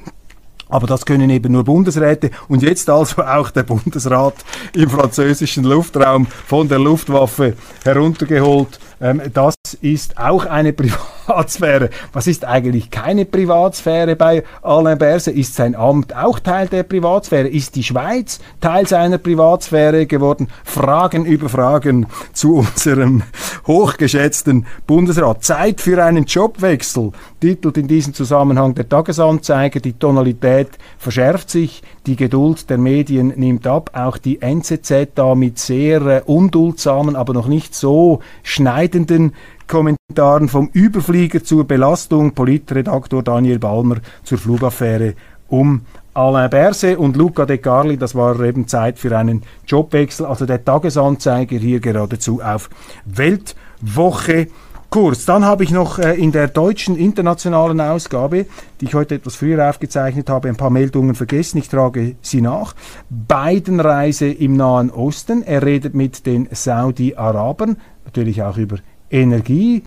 Aber 0.68 0.86
das 0.86 1.06
können 1.06 1.30
eben 1.30 1.52
nur 1.52 1.64
Bundesräte 1.64 2.30
und 2.48 2.62
jetzt 2.62 2.90
also 2.90 3.22
auch 3.22 3.50
der 3.50 3.62
Bundesrat 3.62 4.34
im 4.74 4.90
französischen 4.90 5.64
Luftraum 5.64 6.26
von 6.26 6.68
der 6.68 6.78
Luftwaffe 6.78 7.54
heruntergeholt. 7.84 8.78
Ähm, 9.00 9.22
das 9.32 9.54
ist 9.80 10.18
auch 10.18 10.46
eine 10.46 10.72
Privatsphäre. 11.28 11.90
Was 12.12 12.26
ist 12.26 12.44
eigentlich 12.44 12.90
keine 12.90 13.24
Privatsphäre 13.24 14.16
bei 14.16 14.44
Alain 14.62 14.98
Berset? 14.98 15.36
Ist 15.36 15.54
sein 15.54 15.74
Amt 15.74 16.14
auch 16.16 16.38
Teil 16.38 16.68
der 16.68 16.82
Privatsphäre? 16.82 17.48
Ist 17.48 17.76
die 17.76 17.84
Schweiz 17.84 18.40
Teil 18.60 18.86
seiner 18.86 19.18
Privatsphäre 19.18 20.06
geworden? 20.06 20.48
Fragen 20.64 21.24
über 21.26 21.48
Fragen 21.48 22.06
zu 22.32 22.56
unserem 22.56 23.22
hochgeschätzten 23.68 24.66
Bundesrat. 24.86 25.44
Zeit 25.44 25.80
für 25.80 26.02
einen 26.02 26.24
Jobwechsel, 26.24 27.12
titelt 27.40 27.76
in 27.76 27.86
diesem 27.86 28.14
Zusammenhang 28.14 28.74
der 28.74 28.88
Tagesanzeiger. 28.88 29.78
Die 29.78 29.92
Tonalität 29.92 30.70
verschärft 30.96 31.50
sich, 31.50 31.82
die 32.06 32.16
Geduld 32.16 32.68
der 32.70 32.78
Medien 32.78 33.28
nimmt 33.36 33.66
ab. 33.66 33.90
Auch 33.92 34.18
die 34.18 34.42
NZZ 34.42 35.10
da 35.14 35.34
mit 35.34 35.58
sehr 35.58 36.00
äh, 36.02 36.22
unduldsamen, 36.24 37.14
aber 37.14 37.34
noch 37.34 37.46
nicht 37.46 37.74
so 37.74 38.20
schneidenden 38.42 39.34
Kommentaren 39.68 40.48
vom 40.48 40.70
Überflieger 40.72 41.44
zur 41.44 41.64
Belastung, 41.64 42.32
Politredaktor 42.32 43.22
Daniel 43.22 43.58
Balmer 43.58 43.98
zur 44.24 44.38
Flugaffäre 44.38 45.14
um 45.48 45.82
Alain 46.14 46.50
Berset 46.50 46.98
und 46.98 47.16
Luca 47.16 47.46
De 47.46 47.58
Carli, 47.58 47.96
das 47.96 48.14
war 48.14 48.40
eben 48.40 48.66
Zeit 48.66 48.98
für 48.98 49.16
einen 49.16 49.42
Jobwechsel. 49.66 50.26
Also 50.26 50.46
der 50.46 50.64
Tagesanzeiger 50.64 51.56
hier 51.56 51.80
geradezu 51.80 52.40
auf 52.42 52.70
Weltwoche 53.04 54.48
Kurs. 54.90 55.26
Dann 55.26 55.44
habe 55.44 55.64
ich 55.64 55.70
noch 55.70 55.98
äh, 55.98 56.14
in 56.14 56.32
der 56.32 56.48
deutschen 56.48 56.96
internationalen 56.96 57.80
Ausgabe, 57.80 58.46
die 58.80 58.86
ich 58.86 58.94
heute 58.94 59.16
etwas 59.16 59.36
früher 59.36 59.68
aufgezeichnet 59.68 60.30
habe, 60.30 60.48
ein 60.48 60.56
paar 60.56 60.70
Meldungen 60.70 61.14
vergessen. 61.14 61.58
Ich 61.58 61.68
trage 61.68 62.16
sie 62.22 62.40
nach. 62.40 62.74
Biden-Reise 63.10 64.28
im 64.28 64.56
Nahen 64.56 64.90
Osten. 64.90 65.42
Er 65.42 65.62
redet 65.62 65.94
mit 65.94 66.24
den 66.24 66.48
Saudi-Arabern, 66.50 67.76
natürlich 68.06 68.42
auch 68.42 68.56
über 68.56 68.78
Energie. 69.10 69.82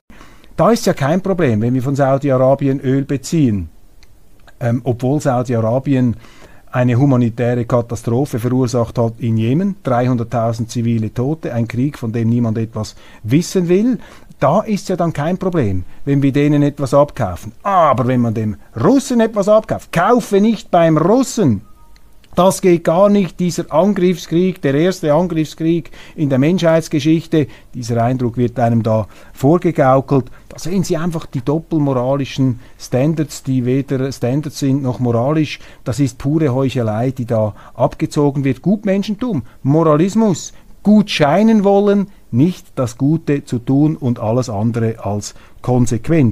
Da 0.56 0.70
ist 0.70 0.86
ja 0.86 0.94
kein 0.94 1.22
Problem, 1.22 1.62
wenn 1.62 1.74
wir 1.74 1.82
von 1.82 1.96
Saudi-Arabien 1.96 2.80
Öl 2.80 3.04
beziehen. 3.04 3.70
Ähm, 4.62 4.82
obwohl 4.84 5.20
Saudi-Arabien 5.20 6.16
eine 6.72 6.98
humanitäre 6.98 7.66
Katastrophe 7.66 8.40
verursacht 8.40 8.98
hat 8.98 9.14
in 9.20 9.38
Jemen, 9.38 9.76
300.000 9.84 10.68
zivile 10.68 11.14
Tote, 11.14 11.54
ein 11.54 11.68
Krieg, 11.68 11.98
von 11.98 12.14
dem 12.14 12.30
niemand 12.30 12.58
etwas 12.58 12.96
wissen 13.24 13.68
will. 13.68 14.00
Da 14.40 14.62
ist 14.62 14.90
ja 14.90 14.96
dann 14.96 15.14
kein 15.14 15.38
Problem, 15.38 15.84
wenn 16.06 16.24
wir 16.24 16.32
denen 16.32 16.64
etwas 16.64 16.94
abkaufen. 16.94 17.52
Aber 17.62 18.08
wenn 18.08 18.22
man 18.22 18.34
dem 18.34 18.56
Russen 18.82 19.20
etwas 19.20 19.50
abkauft, 19.50 19.92
kaufe 19.92 20.40
nicht 20.40 20.72
beim 20.72 20.98
Russen, 20.98 21.62
das 22.36 22.62
geht 22.62 22.86
gar 22.86 23.10
nicht, 23.10 23.40
dieser 23.40 23.72
Angriffskrieg, 23.74 24.62
der 24.62 24.74
erste 24.74 25.14
Angriffskrieg 25.14 25.92
in 26.16 26.30
der 26.30 26.40
Menschheitsgeschichte, 26.40 27.48
dieser 27.74 28.02
Eindruck 28.04 28.38
wird 28.38 28.58
einem 28.58 28.84
da 28.84 29.08
vorgegaukelt. 29.34 30.26
Da 30.48 30.58
sehen 30.58 30.84
Sie 30.84 30.98
einfach 30.98 31.26
die 31.26 31.42
doppelmoralischen 31.42 32.60
Standards, 32.80 33.44
die 33.44 33.66
weder 33.66 34.12
Standards 34.12 34.60
sind 34.60 34.82
noch 34.82 35.00
moralisch. 35.00 35.60
Das 35.84 36.00
ist 36.00 36.18
pure 36.18 36.54
Heuchelei, 36.54 37.12
die 37.12 37.26
da 37.26 37.54
abgezogen 37.74 38.44
wird. 38.44 38.62
Gutmenschentum, 38.62 39.44
Moralismus, 39.64 40.54
gut 40.84 41.10
scheinen 41.10 41.64
wollen, 41.64 42.08
nicht 42.32 42.68
das 42.76 42.98
Gute 42.98 43.44
zu 43.44 43.60
tun 43.60 43.96
und 43.98 44.20
alles 44.20 44.50
andere 44.50 45.04
als 45.04 45.36
konsequent. 45.62 46.32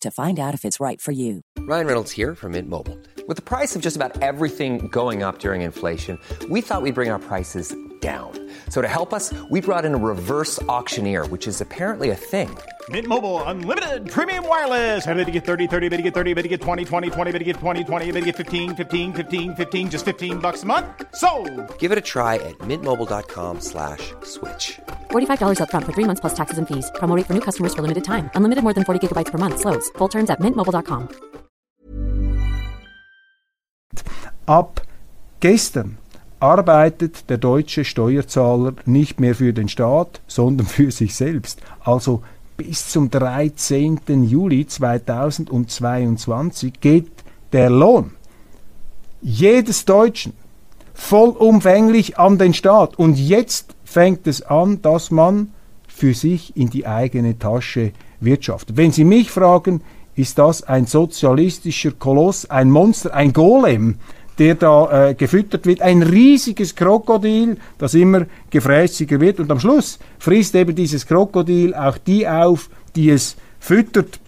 to 0.00 0.10
find 0.10 0.38
out 0.38 0.54
if 0.54 0.64
it's 0.64 0.80
right 0.80 1.00
for 1.00 1.12
you. 1.12 1.42
Ryan 1.60 1.86
Reynolds 1.86 2.10
here 2.10 2.34
from 2.34 2.52
Mint 2.52 2.68
Mobile. 2.68 2.98
With 3.28 3.36
the 3.36 3.42
price 3.42 3.76
of 3.76 3.82
just 3.82 3.96
about 3.96 4.20
everything 4.20 4.88
going 4.88 5.22
up 5.22 5.38
during 5.38 5.62
inflation, 5.62 6.18
we 6.48 6.60
thought 6.60 6.82
we'd 6.82 6.94
bring 6.94 7.10
our 7.10 7.20
prices 7.20 7.74
down. 8.00 8.32
So 8.68 8.82
to 8.82 8.88
help 8.88 9.14
us, 9.14 9.32
we 9.48 9.60
brought 9.60 9.84
in 9.84 9.94
a 9.94 9.96
reverse 9.96 10.60
auctioneer, 10.62 11.26
which 11.26 11.46
is 11.46 11.60
apparently 11.60 12.10
a 12.10 12.16
thing. 12.16 12.56
Mint 12.90 13.06
Mobile 13.06 13.40
unlimited 13.44 14.10
premium 14.10 14.46
wireless. 14.46 15.06
Ready 15.06 15.24
to 15.24 15.30
get 15.30 15.44
30, 15.44 15.68
30, 15.68 15.88
bit 15.88 15.98
to 15.98 16.02
get 16.02 16.12
30, 16.12 16.34
bit 16.34 16.42
to 16.42 16.48
get 16.48 16.60
20, 16.60 16.84
20, 16.84 17.10
20, 17.10 17.32
bit 17.32 17.38
to 17.38 17.44
get 17.44 17.56
20, 17.56 17.84
20, 17.84 18.12
bit 18.12 18.20
to 18.20 18.26
get 18.26 18.36
15, 18.36 18.74
15, 18.74 19.12
15, 19.12 19.54
15 19.54 19.90
just 19.90 20.04
15 20.04 20.38
bucks 20.40 20.64
a 20.64 20.66
month. 20.66 20.86
So, 21.14 21.44
Give 21.78 21.92
it 21.92 21.98
a 21.98 22.02
try 22.02 22.36
at 22.36 22.58
mintmobile.com/switch. 22.58 24.80
slash 25.12 25.38
$45 25.38 25.58
upfront 25.58 25.86
for 25.86 25.92
three 25.92 26.06
months 26.06 26.20
plus 26.20 26.34
taxes 26.34 26.58
and 26.58 26.66
fees. 26.66 26.90
Promo 26.94 27.16
rate 27.16 27.26
for 27.26 27.34
new 27.34 27.40
customers 27.40 27.74
for 27.74 27.82
limited 27.82 28.04
time. 28.04 28.30
Unlimited 28.34 28.64
more 28.64 28.74
than 28.74 28.84
40 28.84 29.06
gigabytes 29.06 29.30
per 29.30 29.38
month. 29.38 29.60
Slows. 29.60 29.90
Full 29.98 30.08
terms 30.08 30.30
at 30.30 30.40
mintmobile.com. 30.40 31.08
Ab 34.46 34.82
gestern 35.40 35.98
arbeitet 36.40 37.28
der 37.30 37.38
deutsche 37.38 37.84
Steuerzahler 37.84 38.74
nicht 38.84 39.20
mehr 39.20 39.36
für 39.36 39.52
den 39.52 39.68
Staat, 39.68 40.20
sondern 40.26 40.66
für 40.66 40.90
sich 40.90 41.14
selbst. 41.14 41.60
Also 41.84 42.24
bis 42.56 42.88
zum 42.88 43.10
13. 43.10 44.00
Juli 44.24 44.66
2022 44.66 46.80
geht 46.80 47.12
der 47.52 47.70
Lohn 47.70 48.10
jedes 49.20 49.84
Deutschen 49.84 50.32
vollumfänglich 50.94 52.18
an 52.18 52.38
den 52.38 52.54
Staat. 52.54 52.98
Und 52.98 53.18
jetzt 53.18 53.71
fängt 53.92 54.26
es 54.26 54.42
an, 54.42 54.82
dass 54.82 55.10
man 55.10 55.52
für 55.86 56.14
sich 56.14 56.56
in 56.56 56.70
die 56.70 56.86
eigene 56.86 57.38
Tasche 57.38 57.92
wirtschaftet. 58.20 58.76
Wenn 58.76 58.92
Sie 58.92 59.04
mich 59.04 59.30
fragen, 59.30 59.82
ist 60.14 60.38
das 60.38 60.62
ein 60.62 60.86
sozialistischer 60.86 61.92
Koloss, 61.92 62.48
ein 62.50 62.70
Monster, 62.70 63.14
ein 63.14 63.32
Golem, 63.32 63.96
der 64.38 64.54
da 64.54 65.10
äh, 65.10 65.14
gefüttert 65.14 65.66
wird, 65.66 65.82
ein 65.82 66.02
riesiges 66.02 66.74
Krokodil, 66.74 67.58
das 67.78 67.94
immer 67.94 68.26
gefräßiger 68.50 69.20
wird 69.20 69.40
und 69.40 69.50
am 69.50 69.60
Schluss 69.60 69.98
frisst 70.18 70.54
eben 70.54 70.74
dieses 70.74 71.06
Krokodil 71.06 71.74
auch 71.74 71.98
die 71.98 72.26
auf, 72.26 72.70
die 72.96 73.10
es 73.10 73.36
füttert. 73.60 74.20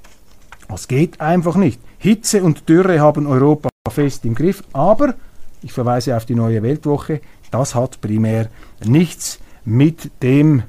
Das 0.68 0.88
geht 0.88 1.20
einfach 1.20 1.57
nicht. 1.57 1.81
Hitze 1.98 2.42
und 2.42 2.68
Dürre 2.68 3.00
haben 3.00 3.27
Europa 3.27 3.70
fest 3.90 4.24
im 4.24 4.35
Griff, 4.35 4.62
aber 4.72 5.14
ich 5.62 5.72
verweise 5.72 6.16
auf 6.16 6.27
die 6.27 6.35
neue 6.35 6.62
Weltwoche, 6.62 7.20
das 7.50 7.74
hat 7.74 8.00
primär 8.00 8.48
nichts 8.85 9.38
mit 9.64 10.11
dem 10.22 10.62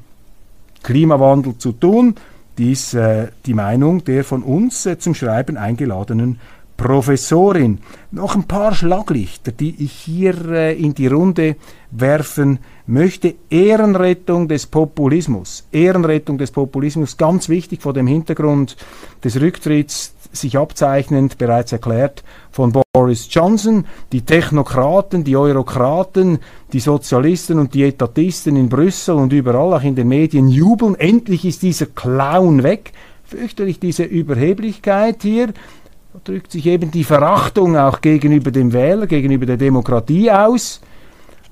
Klimawandel 0.84 1.58
zu 1.58 1.72
tun. 1.72 2.16
Dies 2.58 2.94
äh, 2.94 3.28
die 3.46 3.54
Meinung 3.54 4.04
der 4.06 4.24
von 4.24 4.44
uns 4.44 4.86
äh, 4.86 4.98
zum 4.98 5.14
Schreiben 5.14 5.58
eingeladenen 5.58 6.40
Professorin. 6.78 7.80
Noch 8.12 8.36
ein 8.36 8.44
paar 8.44 8.74
Schlaglichter, 8.74 9.52
die 9.52 9.76
ich 9.84 9.92
hier 9.92 10.36
äh, 10.50 10.78
in 10.78 10.94
die 10.94 11.08
Runde 11.08 11.56
werfen 11.92 12.60
möchte. 12.86 13.36
Ehrenrettung 13.50 14.48
des 14.48 14.68
Populismus. 14.68 15.66
Ehrenrettung 15.72 16.38
des 16.38 16.52
Populismus, 16.52 17.18
ganz 17.18 17.50
wichtig 17.50 17.82
vor 17.82 17.94
dem 17.94 18.08
Hintergrund 18.08 18.76
des 19.24 19.40
Rücktritts 19.40 20.14
sich 20.36 20.58
abzeichnend, 20.58 21.38
bereits 21.38 21.71
erklärt 21.71 22.24
von 22.52 22.74
Boris 22.93 23.28
Johnson. 23.30 23.86
Die 24.12 24.21
Technokraten, 24.21 25.24
die 25.24 25.36
Eurokraten, 25.36 26.39
die 26.74 26.80
Sozialisten 26.80 27.60
und 27.60 27.74
die 27.74 27.84
Etatisten 27.84 28.56
in 28.56 28.69
Brüssel 28.69 29.15
und 29.15 29.34
überall, 29.34 29.74
auch 29.74 29.84
in 29.84 29.95
den 29.95 30.08
Medien, 30.08 30.48
jubeln. 30.48 30.95
Endlich 30.95 31.45
ist 31.45 31.63
dieser 31.63 31.88
Clown 31.88 32.63
weg. 32.63 32.91
Fürchterlich 33.24 33.80
diese 33.80 34.04
Überheblichkeit 34.04 35.24
hier. 35.24 35.48
Da 35.48 36.19
drückt 36.24 36.52
sich 36.52 36.65
eben 36.67 36.91
die 36.91 37.04
Verachtung 37.04 37.76
auch 37.76 38.02
gegenüber 38.02 38.52
dem 38.52 38.71
Wähler, 38.71 39.08
gegenüber 39.08 39.45
der 39.45 39.58
Demokratie 39.58 40.32
aus. 40.32 40.82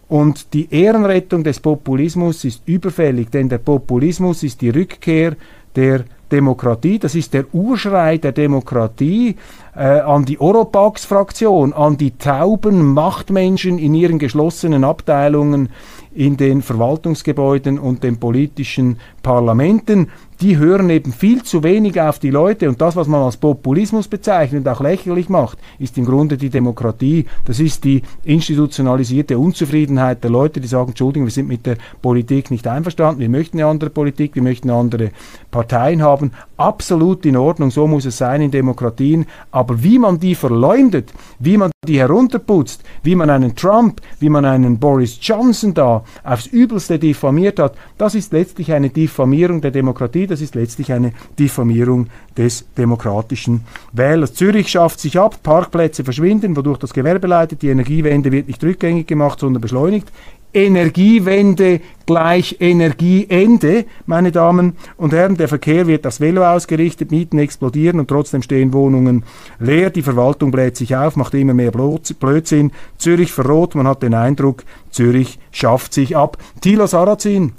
Und 0.07 0.53
die 0.53 0.71
Ehrenrettung 0.71 1.43
des 1.43 1.59
Populismus 1.59 2.43
ist 2.45 2.61
überfällig, 2.67 3.31
denn 3.31 3.49
der 3.49 3.57
Populismus 3.57 4.43
ist 4.43 4.61
die 4.61 4.69
Rückkehr 4.69 5.35
der 5.75 6.05
Demokratie, 6.33 6.97
das 6.97 7.13
ist 7.15 7.33
der 7.33 7.45
Urschrei 7.53 8.17
der 8.17 8.31
Demokratie 8.31 9.35
äh, 9.75 9.99
an 9.99 10.25
die 10.25 10.39
Oropax-Fraktion, 10.39 11.73
an 11.73 11.97
die 11.97 12.17
tauben 12.17 12.93
Machtmenschen 12.93 13.79
in 13.79 13.93
ihren 13.95 14.19
geschlossenen 14.19 14.83
Abteilungen 14.83 15.69
in 16.13 16.37
den 16.37 16.61
Verwaltungsgebäuden 16.61 17.79
und 17.79 18.03
den 18.03 18.19
politischen 18.19 18.99
Parlamenten 19.23 20.09
die 20.43 20.57
hören 20.57 20.89
eben 20.89 21.13
viel 21.13 21.41
zu 21.43 21.63
wenig 21.63 22.01
auf 22.01 22.19
die 22.19 22.29
Leute 22.29 22.67
und 22.67 22.81
das, 22.81 22.97
was 22.97 23.07
man 23.07 23.21
als 23.21 23.37
Populismus 23.37 24.09
bezeichnet, 24.09 24.67
auch 24.67 24.81
lächerlich 24.81 25.29
macht, 25.29 25.57
ist 25.79 25.97
im 25.97 26.03
Grunde 26.03 26.35
die 26.35 26.49
Demokratie. 26.49 27.27
Das 27.45 27.61
ist 27.61 27.85
die 27.85 28.01
institutionalisierte 28.25 29.37
Unzufriedenheit 29.37 30.21
der 30.21 30.31
Leute, 30.31 30.59
die 30.59 30.67
sagen, 30.67 30.89
Entschuldigung, 30.89 31.27
wir 31.27 31.31
sind 31.31 31.47
mit 31.47 31.65
der 31.65 31.77
Politik 32.01 32.51
nicht 32.51 32.67
einverstanden, 32.67 33.21
wir 33.21 33.29
möchten 33.29 33.57
eine 33.57 33.67
andere 33.67 33.89
Politik, 33.89 34.35
wir 34.35 34.43
möchten 34.43 34.69
andere 34.69 35.11
Parteien 35.49 36.01
haben. 36.01 36.31
Absolut 36.57 37.25
in 37.25 37.37
Ordnung, 37.37 37.71
so 37.71 37.87
muss 37.87 38.03
es 38.03 38.17
sein 38.17 38.41
in 38.41 38.51
Demokratien. 38.51 39.25
Aber 39.49 39.62
wie 39.69 39.99
man 39.99 40.19
die 40.19 40.35
verleumdet, 40.35 41.13
wie 41.39 41.57
man 41.57 41.71
die 41.87 41.99
herunterputzt, 41.99 42.83
wie 43.03 43.15
man 43.15 43.29
einen 43.29 43.55
Trump, 43.55 44.01
wie 44.19 44.29
man 44.29 44.45
einen 44.45 44.79
Boris 44.79 45.17
Johnson 45.21 45.73
da 45.73 46.03
aufs 46.23 46.47
Übelste 46.47 46.97
diffamiert 46.97 47.59
hat, 47.59 47.75
das 47.97 48.15
ist 48.15 48.33
letztlich 48.33 48.71
eine 48.71 48.89
Diffamierung 48.89 49.61
der 49.61 49.71
Demokratie 49.71 50.23
das 50.27 50.41
ist 50.41 50.55
letztlich 50.55 50.91
eine 50.91 51.13
Diffamierung 51.37 52.07
des 52.37 52.65
demokratischen 52.77 53.61
Wählers. 53.91 54.33
Zürich 54.33 54.69
schafft 54.69 54.99
sich 54.99 55.19
ab, 55.19 55.41
Parkplätze 55.43 56.03
verschwinden, 56.03 56.55
wodurch 56.55 56.79
das 56.79 56.93
Gewerbe 56.93 57.27
leidet, 57.27 57.61
die 57.61 57.69
Energiewende 57.69 58.31
wird 58.31 58.47
nicht 58.47 58.63
rückgängig 58.63 59.07
gemacht, 59.07 59.39
sondern 59.39 59.61
beschleunigt. 59.61 60.11
Energiewende 60.53 61.81
gleich 62.05 62.57
Energieende, 62.59 63.85
meine 64.05 64.31
Damen 64.31 64.75
und 64.97 65.13
Herren. 65.13 65.37
Der 65.37 65.47
Verkehr 65.47 65.87
wird 65.87 66.05
aufs 66.05 66.19
Velo 66.19 66.43
ausgerichtet, 66.45 67.11
Mieten 67.11 67.39
explodieren 67.39 67.99
und 67.99 68.07
trotzdem 68.07 68.41
stehen 68.41 68.73
Wohnungen 68.73 69.23
leer. 69.59 69.89
Die 69.89 70.01
Verwaltung 70.01 70.51
bläht 70.51 70.77
sich 70.77 70.95
auf, 70.95 71.15
macht 71.15 71.33
immer 71.33 71.53
mehr 71.53 71.71
Blödsinn. 71.71 72.71
Zürich 72.97 73.31
verrot, 73.31 73.75
man 73.75 73.87
hat 73.87 74.03
den 74.03 74.13
Eindruck, 74.13 74.63
Zürich 74.91 75.39
schafft 75.51 75.93
sich 75.93 76.15
ab. 76.17 76.37
Thilo 76.61 76.87
Sarrazin, 76.87 77.53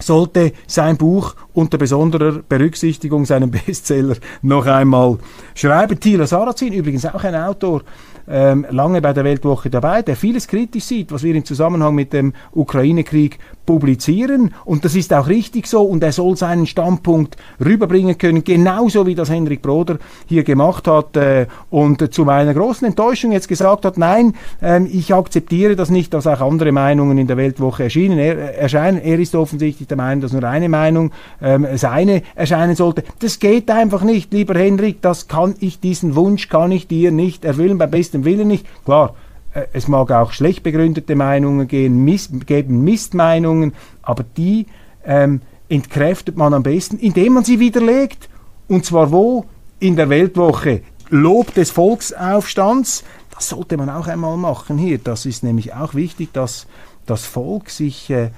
sollte 0.00 0.52
sein 0.66 0.96
Buch 0.96 1.34
unter 1.58 1.76
besonderer 1.76 2.40
Berücksichtigung 2.48 3.26
seinen 3.26 3.50
Bestseller 3.66 4.14
noch 4.42 4.66
einmal 4.66 5.18
schreiben. 5.56 5.98
Thilo 5.98 6.24
Sarrazin, 6.24 6.72
übrigens 6.72 7.04
auch 7.04 7.24
ein 7.24 7.34
Autor, 7.34 7.82
ähm, 8.30 8.66
lange 8.70 9.00
bei 9.00 9.12
der 9.12 9.24
Weltwoche 9.24 9.70
dabei, 9.70 10.02
der 10.02 10.14
vieles 10.14 10.46
kritisch 10.46 10.84
sieht, 10.84 11.10
was 11.12 11.22
wir 11.22 11.34
im 11.34 11.44
Zusammenhang 11.44 11.94
mit 11.94 12.12
dem 12.12 12.32
Ukraine-Krieg 12.52 13.38
publizieren. 13.64 14.54
Und 14.64 14.84
das 14.84 14.94
ist 14.94 15.12
auch 15.12 15.28
richtig 15.28 15.66
so. 15.66 15.82
Und 15.82 16.02
er 16.02 16.12
soll 16.12 16.36
seinen 16.36 16.66
Standpunkt 16.66 17.36
rüberbringen 17.62 18.18
können, 18.18 18.44
genauso 18.44 19.06
wie 19.06 19.14
das 19.14 19.30
Henrik 19.30 19.62
Broder 19.62 19.98
hier 20.26 20.44
gemacht 20.44 20.86
hat 20.86 21.16
äh, 21.16 21.46
und 21.70 22.12
zu 22.12 22.24
meiner 22.24 22.54
großen 22.54 22.86
Enttäuschung 22.86 23.32
jetzt 23.32 23.48
gesagt 23.48 23.84
hat, 23.84 23.98
nein, 23.98 24.34
äh, 24.62 24.82
ich 24.84 25.14
akzeptiere 25.14 25.76
das 25.76 25.90
nicht, 25.90 26.14
dass 26.14 26.26
auch 26.26 26.40
andere 26.40 26.72
Meinungen 26.72 27.18
in 27.18 27.26
der 27.26 27.36
Weltwoche 27.36 27.84
erschienen, 27.84 28.18
er, 28.18 28.58
erscheinen. 28.58 29.00
Er 29.00 29.18
ist 29.18 29.34
offensichtlich 29.34 29.88
der 29.88 29.96
Meinung, 29.96 30.22
dass 30.22 30.32
nur 30.32 30.44
eine 30.44 30.68
Meinung 30.68 31.12
ähm, 31.48 31.66
seine 31.76 32.22
erscheinen 32.34 32.76
sollte. 32.76 33.04
Das 33.20 33.38
geht 33.38 33.70
einfach 33.70 34.02
nicht, 34.02 34.32
lieber 34.34 34.54
Henrik. 34.54 35.00
Das 35.00 35.28
kann 35.28 35.54
ich, 35.60 35.80
diesen 35.80 36.14
Wunsch 36.14 36.50
kann 36.50 36.70
ich 36.72 36.86
dir 36.86 37.10
nicht 37.10 37.44
erfüllen, 37.44 37.78
beim 37.78 37.90
besten 37.90 38.24
Willen 38.26 38.48
nicht. 38.48 38.66
Klar, 38.84 39.14
äh, 39.54 39.62
es 39.72 39.88
mag 39.88 40.10
auch 40.10 40.32
schlecht 40.32 40.62
begründete 40.62 41.16
Meinungen 41.16 41.66
gehen, 41.66 42.04
Mist, 42.04 42.46
geben 42.46 42.84
Mistmeinungen, 42.84 43.72
aber 44.02 44.24
die 44.36 44.66
ähm, 45.06 45.40
entkräftet 45.70 46.36
man 46.36 46.52
am 46.52 46.62
besten, 46.62 46.98
indem 46.98 47.34
man 47.34 47.44
sie 47.44 47.60
widerlegt. 47.60 48.28
Und 48.68 48.84
zwar 48.84 49.10
wo? 49.10 49.46
In 49.80 49.96
der 49.96 50.10
Weltwoche. 50.10 50.82
Lob 51.08 51.54
des 51.54 51.70
Volksaufstands, 51.70 53.04
das 53.34 53.48
sollte 53.48 53.78
man 53.78 53.88
auch 53.88 54.06
einmal 54.06 54.36
machen 54.36 54.76
hier. 54.76 54.98
Das 54.98 55.24
ist 55.24 55.42
nämlich 55.42 55.72
auch 55.72 55.94
wichtig, 55.94 56.34
dass 56.34 56.66
das 57.06 57.24
Volk 57.24 57.70
sich 57.70 58.10
äh, 58.10 58.30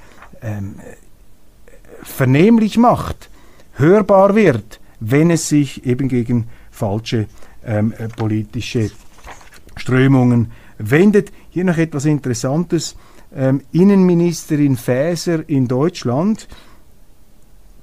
ähm, 0.43 0.77
vernehmlich 2.03 2.79
macht, 2.79 3.31
hörbar 3.75 4.35
wird, 4.35 4.81
wenn 5.01 5.31
es 5.31 5.49
sich 5.49 5.87
eben 5.87 6.09
gegen 6.09 6.49
falsche 6.71 7.27
ähm, 7.65 7.93
äh, 7.99 8.09
politische 8.09 8.91
Strömungen 9.77 10.53
wendet. 10.79 11.33
Hier 11.51 11.65
noch 11.65 11.79
etwas 11.79 12.05
Interessantes. 12.05 12.97
Ähm, 13.35 13.63
Innenministerin 13.73 14.77
Faeser 14.77 15.49
in 15.49 15.69
Deutschland. 15.69 16.49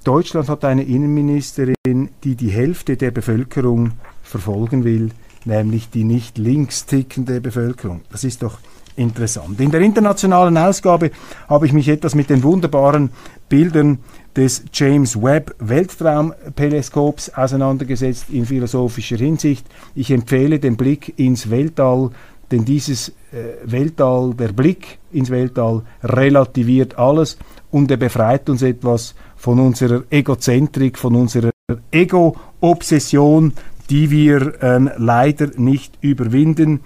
Deutschland 0.04 0.50
hat 0.50 0.64
eine 0.66 0.84
Innenministerin, 0.84 2.10
die 2.24 2.36
die 2.36 2.50
Hälfte 2.50 2.98
der 2.98 3.12
Bevölkerung 3.12 3.92
verfolgen 4.24 4.84
will, 4.84 5.12
nämlich 5.46 5.90
die 5.90 6.04
nicht 6.04 6.38
links 6.38 6.86
tickende 6.86 7.42
Bevölkerung. 7.42 8.02
Das 8.10 8.24
ist 8.24 8.44
doch 8.44 8.60
interessant. 8.96 9.60
In 9.60 9.72
der 9.72 9.82
internationalen 9.82 10.58
Ausgabe 10.58 11.12
habe 11.48 11.66
ich 11.66 11.74
mich 11.74 11.88
etwas 11.88 12.16
mit 12.16 12.30
den 12.30 12.44
wunderbaren 12.44 13.12
Bildern 13.50 14.00
des 14.36 14.64
James 14.74 15.22
Webb 15.22 15.56
Weltraumteleskops 15.60 17.30
auseinandergesetzt 17.30 18.26
in 18.30 18.46
philosophischer 18.46 19.18
Hinsicht. 19.18 19.66
Ich 19.96 20.12
empfehle 20.12 20.60
den 20.60 20.78
Blick 20.78 21.14
ins 21.18 21.50
Weltall 21.50 22.12
denn 22.52 22.66
dieses 22.66 23.10
äh, 23.10 23.58
Weltall, 23.66 24.34
der 24.34 24.50
Blick 24.50 25.00
ins 25.12 25.30
Weltall 25.30 25.82
relativiert 26.04 26.98
alles 26.98 27.38
und 27.72 27.92
er 27.92 27.98
befreit 27.98 28.50
uns 28.50 28.62
etwas 28.62 29.16
von 29.36 29.60
unserer 29.60 30.04
Egozentrik, 30.10 30.98
von 30.98 31.16
unserer 31.16 31.52
Ego-Obsession, 31.92 33.54
die 33.90 34.10
wir 34.10 34.64
äh, 34.64 34.80
leider 34.98 35.50
nicht 35.58 35.98
überwinden 36.02 36.82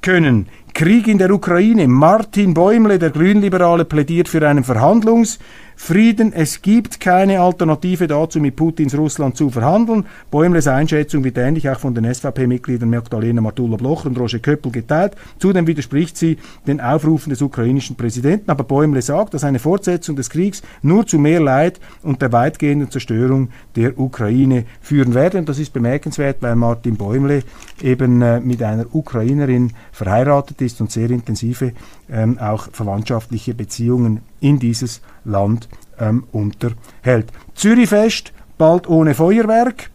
können. 0.00 0.46
Krieg 0.74 1.06
in 1.06 1.18
der 1.18 1.30
Ukraine. 1.30 1.86
Martin 1.86 2.52
Bäumle, 2.52 2.98
der 2.98 3.10
Grünliberale, 3.10 3.84
plädiert 3.84 4.28
für 4.28 4.46
einen 4.46 4.64
Verhandlungs- 4.64 5.38
Frieden, 5.76 6.32
es 6.32 6.62
gibt 6.62 7.00
keine 7.00 7.40
Alternative 7.40 8.06
dazu, 8.06 8.40
mit 8.40 8.56
Putins 8.56 8.96
Russland 8.96 9.36
zu 9.36 9.50
verhandeln. 9.50 10.06
Bäumles 10.30 10.68
Einschätzung 10.68 11.24
wird 11.24 11.36
ähnlich 11.36 11.68
auch 11.68 11.80
von 11.80 11.94
den 11.94 12.04
SVP-Mitgliedern 12.04 12.88
Magdalena 12.88 13.40
Matula-Bloch 13.40 14.04
und 14.04 14.18
Roger 14.18 14.38
Köppel 14.38 14.70
geteilt. 14.70 15.14
Zudem 15.38 15.66
widerspricht 15.66 16.16
sie 16.16 16.38
den 16.66 16.80
Aufrufen 16.80 17.30
des 17.30 17.42
ukrainischen 17.42 17.96
Präsidenten, 17.96 18.50
aber 18.50 18.64
Bäumle 18.64 19.02
sagt, 19.02 19.34
dass 19.34 19.44
eine 19.44 19.58
Fortsetzung 19.58 20.16
des 20.16 20.30
Kriegs 20.30 20.62
nur 20.82 21.06
zu 21.06 21.18
mehr 21.18 21.40
Leid 21.40 21.80
und 22.02 22.22
der 22.22 22.32
weitgehenden 22.32 22.90
Zerstörung 22.90 23.48
der 23.74 23.98
Ukraine 23.98 24.64
führen 24.80 25.12
werde. 25.12 25.38
Und 25.38 25.48
das 25.48 25.58
ist 25.58 25.72
bemerkenswert, 25.72 26.36
weil 26.40 26.54
Martin 26.54 26.96
Bäumle 26.96 27.42
eben 27.82 28.22
äh, 28.22 28.40
mit 28.40 28.62
einer 28.62 28.86
Ukrainerin 28.94 29.72
verheiratet 29.92 30.62
ist 30.62 30.63
und 30.80 30.90
sehr 30.90 31.10
intensive 31.10 31.72
ähm, 32.10 32.38
auch 32.38 32.68
verwandtschaftliche 32.72 33.54
Beziehungen 33.54 34.20
in 34.40 34.58
dieses 34.58 35.00
Land 35.24 35.68
ähm, 35.98 36.24
unterhält. 36.32 37.32
Zürichfest, 37.54 38.32
bald 38.58 38.88
ohne 38.88 39.14
Feuerwerk. 39.14 39.90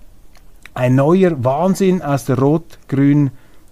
Ein 0.73 0.95
neuer 0.95 1.43
Wahnsinn 1.43 2.01
aus 2.01 2.25
der 2.25 2.39
rot-grün 2.39 3.32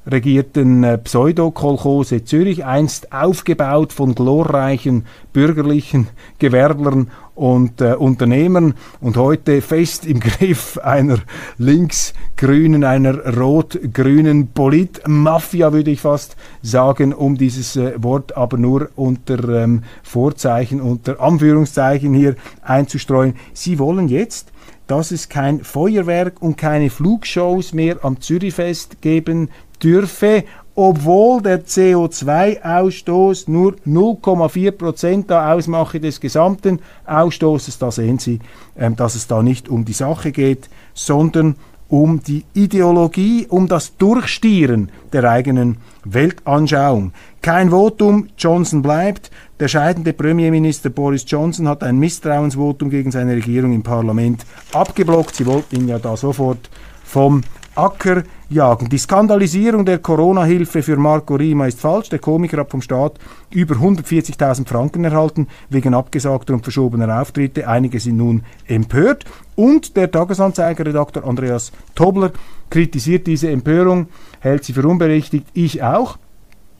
regierten 0.10 0.83
äh, 0.83 0.97
Pseudokolchose 0.97 2.23
Zürich, 2.23 2.65
einst 2.65 3.12
aufgebaut 3.12 3.93
von 3.93 4.15
glorreichen 4.15 5.05
bürgerlichen 5.33 6.07
Gewerblern 6.39 7.12
und 7.38 7.82
äh, 7.82 7.93
Unternehmern 7.93 8.73
und 9.00 9.15
heute 9.15 9.62
fest 9.62 10.06
im 10.06 10.19
Griff 10.21 10.80
einer 10.80 11.19
links-grünen, 11.58 12.84
einer 12.84 13.38
rot-grünen 13.38 14.47
Politmafia, 14.47 15.71
würde 15.71 15.91
ich 15.91 16.02
fast 16.02 16.36
sagen, 16.63 17.13
um 17.13 17.38
dieses 17.38 17.76
äh, 17.76 17.93
Wort 18.02 18.36
aber 18.36 18.58
nur 18.58 18.89
unter 18.95 19.63
ähm, 19.63 19.84
Vorzeichen, 20.02 20.82
unter 20.82 21.21
Anführungszeichen 21.21 22.13
hier 22.13 22.36
einzustreuen. 22.62 23.36
Sie 23.54 23.80
wollen 23.80 24.08
jetzt 24.10 24.52
dass 24.88 25.12
es 25.12 25.28
kein 25.28 25.65
Feuerwerk 25.65 26.41
und 26.41 26.56
keine 26.56 26.89
Flugshows 26.89 27.73
mehr 27.73 27.97
am 28.04 28.21
Zürichfest 28.21 29.02
geben 29.02 29.50
dürfe, 29.84 30.45
obwohl 30.77 31.41
der 31.41 31.65
CO2-Ausstoß 31.65 33.49
nur 33.49 33.73
0,4 33.87 34.71
Prozent 34.71 35.31
da 35.31 35.51
ausmache 35.51 35.99
des 35.99 36.21
gesamten 36.21 36.79
Ausstoßes. 37.07 37.79
Da 37.79 37.89
sehen 37.89 38.19
Sie, 38.19 38.39
ähm, 38.77 38.95
dass 38.95 39.15
es 39.15 39.25
da 39.25 39.41
nicht 39.41 39.69
um 39.69 39.85
die 39.85 39.93
Sache 39.93 40.31
geht, 40.31 40.69
sondern 40.93 41.55
um 41.89 42.21
die 42.21 42.45
Ideologie, 42.53 43.47
um 43.49 43.67
das 43.67 43.97
Durchstieren 43.97 44.91
der 45.13 45.23
eigenen 45.23 45.77
Weltanschauung. 46.03 47.11
Kein 47.41 47.71
Votum, 47.71 48.27
Johnson 48.37 48.83
bleibt. 48.83 49.31
Der 49.59 49.69
scheidende 49.69 50.13
Premierminister 50.13 50.91
Boris 50.91 51.25
Johnson 51.25 51.67
hat 51.67 51.81
ein 51.81 51.97
Misstrauensvotum 51.97 52.91
gegen 52.91 53.09
seine 53.09 53.35
Regierung 53.35 53.73
im 53.73 53.81
Parlament 53.81 54.45
abgeblockt. 54.73 55.35
Sie 55.37 55.47
wollten 55.47 55.75
ihn 55.75 55.87
ja 55.87 55.97
da 55.97 56.15
sofort 56.15 56.69
vom 57.03 57.41
Acker 57.77 58.23
jagen. 58.49 58.89
Die 58.89 58.97
Skandalisierung 58.97 59.85
der 59.85 59.99
Corona-Hilfe 59.99 60.81
für 60.81 60.97
Marco 60.97 61.35
Rima 61.35 61.67
ist 61.67 61.79
falsch. 61.79 62.09
Der 62.09 62.19
Komiker 62.19 62.57
hat 62.57 62.71
vom 62.71 62.81
Staat 62.81 63.19
über 63.51 63.75
140.000 63.75 64.67
Franken 64.67 65.03
erhalten 65.03 65.47
wegen 65.69 65.93
abgesagter 65.93 66.53
und 66.53 66.63
verschobener 66.63 67.21
Auftritte. 67.21 67.67
Einige 67.67 67.99
sind 67.99 68.17
nun 68.17 68.43
empört. 68.65 69.25
Und 69.55 69.95
der 69.95 70.09
Tagesanzeiger-Redakteur 70.09 71.23
Andreas 71.23 71.71
Tobler 71.93 72.31
kritisiert 72.69 73.27
diese 73.27 73.51
Empörung, 73.51 74.07
hält 74.39 74.63
sie 74.63 74.73
für 74.73 74.87
unberechtigt. 74.87 75.47
Ich 75.53 75.83
auch. 75.83 76.17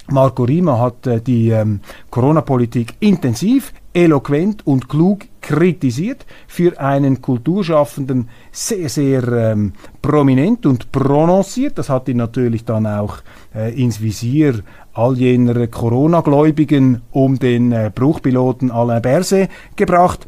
Marco 0.10 0.44
Rima 0.44 0.80
hat 0.80 1.06
äh, 1.06 1.22
die 1.22 1.50
ähm, 1.50 1.82
Corona-Politik 2.10 2.96
intensiv, 3.02 3.74
eloquent 3.98 4.66
und 4.68 4.88
klug 4.88 5.26
kritisiert, 5.42 6.26
für 6.48 6.80
einen 6.80 7.20
Kulturschaffenden 7.20 8.30
sehr, 8.52 8.90
sehr 8.90 9.28
ähm, 9.28 9.74
prominent 10.04 10.68
und 10.68 10.92
prononciert. 10.92 11.80
Das 11.80 11.90
hat 11.90 12.08
ihn 12.08 12.18
natürlich 12.18 12.64
dann 12.64 12.86
auch 12.86 13.18
äh, 13.56 13.74
ins 13.82 14.00
Visier 14.00 14.62
all 14.94 15.18
jener 15.18 15.66
Corona-Gläubigen 15.66 17.02
um 17.12 17.40
den 17.40 17.72
äh, 17.72 17.92
Bruchpiloten 17.94 18.70
Alain 18.70 19.02
Berset 19.02 19.50
gebracht. 19.76 20.28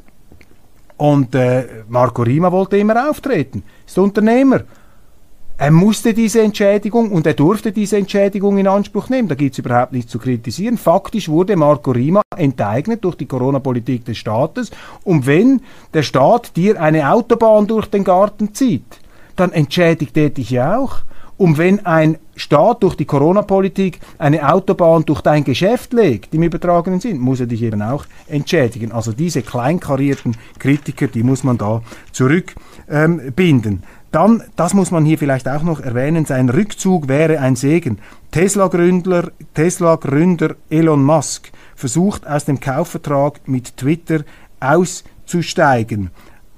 Und 0.98 1.36
äh, 1.36 1.84
Marco 1.88 2.24
Rima 2.24 2.52
wollte 2.52 2.78
immer 2.78 3.10
auftreten, 3.10 3.64
ist 3.86 4.00
Unternehmer 4.00 4.62
er 5.60 5.72
musste 5.72 6.14
diese 6.14 6.42
Entschädigung 6.42 7.12
und 7.12 7.28
er 7.28 7.34
durfte 7.34 7.74
diese 7.74 7.98
Entschädigung 7.98 8.58
in 8.58 8.68
Anspruch 8.68 9.10
nehmen. 9.10 9.28
Da 9.28 9.36
gibt 9.36 9.52
es 9.52 9.60
überhaupt 9.60 9.92
nichts 9.92 10.10
zu 10.10 10.18
kritisieren. 10.18 10.78
Faktisch 10.78 11.28
wurde 11.28 11.58
Marco 11.58 11.92
Rima 11.92 12.22
enteignet 12.38 13.04
durch 13.04 13.16
die 13.16 13.26
Corona-Politik 13.26 14.06
des 14.06 14.18
Staates. 14.18 14.72
Und 15.04 15.28
wenn 15.28 15.62
der 15.94 16.04
Staat 16.04 16.56
dir 16.56 16.82
eine 16.82 17.12
Autobahn 17.12 17.68
durch 17.68 17.88
den 17.88 18.06
Garten 18.06 18.54
zieht, 18.54 19.02
dann 19.36 19.52
entschädigt 19.52 20.16
er 20.16 20.30
dich 20.30 20.50
ja 20.50 20.78
auch. 20.78 21.00
Und 21.40 21.58
wenn 21.58 21.86
ein 21.86 22.18
Staat 22.36 22.84
durch 22.84 22.96
die 22.96 23.06
Corona-Politik 23.06 24.02
eine 24.18 24.54
Autobahn 24.54 25.06
durch 25.06 25.22
dein 25.22 25.46
Geschäft 25.46 25.94
legt, 25.94 26.34
im 26.36 26.44
übertragenen 26.44 27.00
Sinn, 27.00 27.18
muss 27.18 27.40
er 27.40 27.46
dich 27.46 27.64
eben 27.64 27.82
auch 27.82 28.06
entschädigen. 28.28 28.92
Also 28.92 29.14
diese 29.14 29.42
kleinkarierten 29.42 30.36
Kritiker, 30.60 31.08
die 31.08 31.24
muss 31.24 31.46
man 31.46 31.58
da 31.58 31.82
zurückbinden. 32.12 33.74
Ähm, 33.74 33.84
dann, 34.12 34.44
das 34.58 34.74
muss 34.74 34.92
man 34.92 35.06
hier 35.06 35.18
vielleicht 35.18 35.48
auch 35.48 35.64
noch 35.64 35.80
erwähnen, 35.80 36.26
sein 36.26 36.50
Rückzug 36.50 37.08
wäre 37.08 37.40
ein 37.40 37.56
Segen. 37.56 38.00
Tesla-Gründer 38.32 39.32
Tesla 39.54 39.94
-Gründer 39.94 40.56
Elon 40.70 41.06
Musk 41.06 41.52
versucht 41.74 42.28
aus 42.28 42.44
dem 42.44 42.60
Kaufvertrag 42.60 43.48
mit 43.48 43.78
Twitter 43.78 44.26
auszusteigen. 44.60 46.10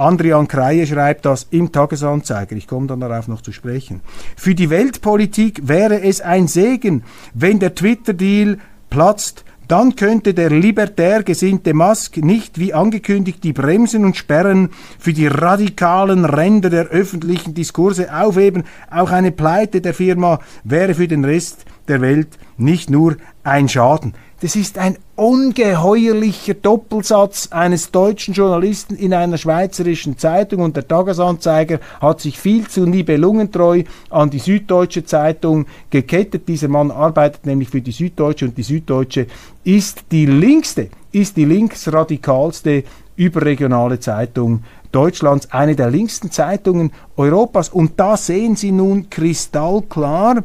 Andrian 0.02 0.48
Kreie 0.48 0.88
schreibt 0.88 1.26
das 1.26 1.46
im 1.52 1.72
Tagesanzeiger. 1.72 2.56
Ich 2.56 2.66
komme 2.66 2.88
dann 2.88 3.02
darauf 3.02 3.28
noch 3.28 3.42
zu 3.42 3.52
sprechen. 3.52 4.02
Für 4.36 4.56
die 4.56 4.72
Weltpolitik 4.72 5.68
wäre 5.68 6.02
es 6.02 6.22
ein 6.22 6.48
Segen, 6.48 7.04
wenn 7.36 7.60
der 7.60 7.76
Twitter-Deal 7.76 8.58
platzt. 8.90 9.46
Dann 9.68 9.96
könnte 9.96 10.34
der 10.34 10.50
libertär 10.50 11.22
gesinnte 11.22 11.76
Musk 11.76 12.18
nicht 12.18 12.60
wie 12.60 12.74
angekündigt 12.74 13.44
die 13.44 13.54
Bremsen 13.54 14.04
und 14.04 14.18
Sperren 14.18 14.72
für 14.98 15.14
die 15.14 15.28
radikalen 15.28 16.26
Ränder 16.26 16.72
der 16.72 16.88
öffentlichen 16.88 17.54
Diskurse 17.54 18.12
aufheben. 18.14 18.64
Auch 18.90 19.12
eine 19.12 19.32
Pleite 19.32 19.82
der 19.82 19.94
Firma 19.94 20.40
wäre 20.64 20.96
für 20.96 21.08
den 21.08 21.24
Rest 21.24 21.64
der 21.88 22.02
Welt 22.02 22.40
nicht 22.58 22.90
nur 22.90 23.18
ein 23.44 23.70
Schaden. 23.70 24.14
Das 24.42 24.56
ist 24.56 24.80
ein 24.80 24.98
ungeheuerlicher 25.16 26.56
Doppelsatz 26.56 27.50
eines 27.52 27.92
deutschen 27.92 28.34
Journalisten 28.34 28.96
in 28.96 29.14
einer 29.14 29.38
schweizerischen 29.38 30.18
Zeitung 30.18 30.62
und 30.62 30.76
der 30.76 30.88
Tagesanzeiger 30.88 31.80
hat 32.00 32.22
sich 32.22 32.40
viel 32.40 32.68
zu 32.68 32.88
nibelungentreu 32.88 33.84
an 34.10 34.32
die 34.32 34.40
Süddeutsche 34.40 35.06
Zeitung 35.06 35.68
gekettet. 35.92 36.48
Dieser 36.48 36.70
Mann 36.70 36.90
arbeitet 36.90 37.46
nämlich 37.46 37.70
für 37.70 37.82
die 37.82 37.92
Süddeutsche 37.92 38.46
und 38.46 38.58
die 38.58 38.64
Süddeutsche 38.64 39.28
ist 39.64 40.06
die 40.12 40.26
linkste, 40.26 40.90
ist 41.12 41.38
die 41.38 41.46
linksradikalste 41.46 42.84
überregionale 43.16 44.00
Zeitung 44.00 44.64
Deutschlands, 44.92 45.52
eine 45.52 45.76
der 45.76 45.92
linksten 45.92 46.32
Zeitungen 46.32 46.92
Europas. 47.16 47.70
Und 47.70 48.00
da 48.00 48.18
sehen 48.18 48.56
Sie 48.56 48.72
nun 48.72 49.12
kristallklar, 49.12 50.44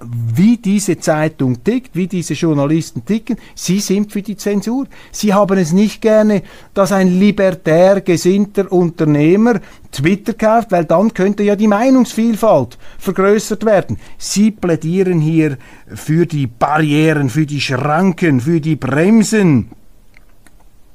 wie 0.00 0.56
diese 0.56 0.98
Zeitung 0.98 1.62
tickt, 1.62 1.94
wie 1.94 2.06
diese 2.06 2.34
Journalisten 2.34 3.04
ticken. 3.04 3.36
Sie 3.54 3.80
sind 3.80 4.12
für 4.12 4.22
die 4.22 4.36
Zensur. 4.36 4.86
Sie 5.12 5.32
haben 5.32 5.58
es 5.58 5.72
nicht 5.72 6.00
gerne, 6.00 6.42
dass 6.74 6.92
ein 6.92 7.18
libertär 7.18 8.00
gesinnter 8.00 8.70
Unternehmer 8.70 9.60
Twitter 9.92 10.34
kauft, 10.34 10.72
weil 10.72 10.84
dann 10.84 11.14
könnte 11.14 11.42
ja 11.42 11.56
die 11.56 11.68
Meinungsvielfalt 11.68 12.78
vergrößert 12.98 13.64
werden. 13.64 13.98
Sie 14.18 14.50
plädieren 14.50 15.20
hier 15.20 15.58
für 15.86 16.26
die 16.26 16.46
Barrieren, 16.46 17.30
für 17.30 17.46
die 17.46 17.60
Schranken, 17.60 18.40
für 18.40 18.60
die 18.60 18.76
Bremsen 18.76 19.70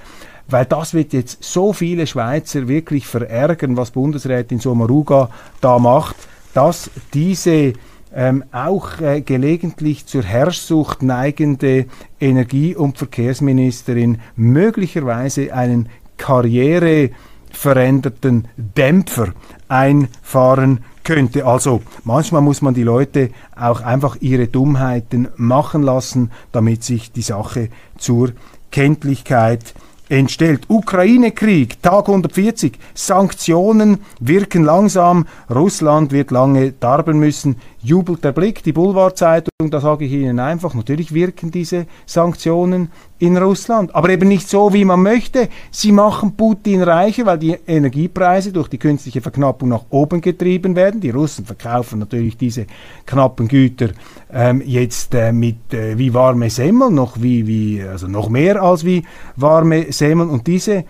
Weil 0.48 0.64
das 0.64 0.94
wird 0.94 1.12
jetzt 1.12 1.44
so 1.44 1.72
viele 1.72 2.06
Schweizer 2.06 2.68
wirklich 2.68 3.06
verärgern, 3.06 3.76
was 3.76 3.90
Bundesrätin 3.90 4.60
Sommaruga 4.60 5.30
da 5.60 5.78
macht, 5.78 6.16
dass 6.54 6.90
diese 7.14 7.74
ähm, 8.14 8.44
auch 8.52 9.00
äh, 9.00 9.20
gelegentlich 9.20 10.06
zur 10.06 10.22
Herrschsucht 10.22 11.02
neigende 11.02 11.86
Energie- 12.18 12.74
und 12.74 12.98
Verkehrsministerin 12.98 14.18
möglicherweise 14.34 15.52
einen 15.52 15.88
Karriere 16.16 17.10
veränderten 17.52 18.48
Dämpfer 18.56 19.28
einfahren 19.68 20.80
könnte. 21.04 21.46
Also 21.46 21.82
manchmal 22.04 22.42
muss 22.42 22.62
man 22.62 22.74
die 22.74 22.82
Leute 22.82 23.30
auch 23.56 23.80
einfach 23.80 24.16
ihre 24.20 24.46
Dummheiten 24.46 25.28
machen 25.36 25.82
lassen, 25.82 26.30
damit 26.52 26.84
sich 26.84 27.12
die 27.12 27.22
Sache 27.22 27.70
zur 27.96 28.32
Kenntlichkeit 28.70 29.74
entstellt. 30.08 30.64
Ukraine-Krieg, 30.68 31.82
Tag 31.82 32.08
140, 32.08 32.78
Sanktionen 32.94 33.98
wirken 34.20 34.64
langsam, 34.64 35.26
Russland 35.50 36.12
wird 36.12 36.30
lange 36.30 36.72
darben 36.72 37.18
müssen, 37.18 37.56
jubelt 37.80 38.24
der 38.24 38.32
Blick, 38.32 38.62
die 38.62 38.72
Boulevardzeitung, 38.72 39.70
da 39.70 39.80
sage 39.80 40.04
ich 40.04 40.12
Ihnen 40.12 40.38
einfach, 40.38 40.74
natürlich 40.74 41.14
wirken 41.14 41.50
diese 41.50 41.86
Sanktionen 42.06 42.90
in 43.18 43.36
Russland, 43.36 43.94
aber 43.94 44.10
eben 44.10 44.28
nicht 44.28 44.48
so, 44.48 44.72
wie 44.72 44.84
man 44.84 45.02
möchte. 45.02 45.48
Sie 45.70 45.92
machen 45.92 46.36
Putin 46.36 46.82
reicher, 46.82 47.26
weil 47.26 47.38
die 47.38 47.56
Energiepreise 47.66 48.52
durch 48.52 48.68
die 48.68 48.78
künstliche 48.78 49.20
Verknappung 49.20 49.68
nach 49.68 49.84
oben 49.90 50.20
getrieben 50.20 50.76
werden. 50.76 51.00
Die 51.00 51.10
Russen 51.10 51.44
verkaufen 51.44 51.98
natürlich 51.98 52.36
diese 52.36 52.66
knappen 53.06 53.48
Güter 53.48 53.90
ähm, 54.32 54.62
jetzt 54.64 55.14
äh, 55.14 55.32
mit 55.32 55.72
äh, 55.72 55.98
wie 55.98 56.14
warme 56.14 56.50
Semmeln, 56.50 56.94
noch 56.94 57.20
wie, 57.20 57.46
wie, 57.46 57.82
also 57.82 58.06
noch 58.06 58.28
mehr 58.28 58.62
als 58.62 58.84
wie 58.84 59.04
warme 59.36 59.92
Semmeln 59.92 60.30
und 60.30 60.46
diese 60.46 60.84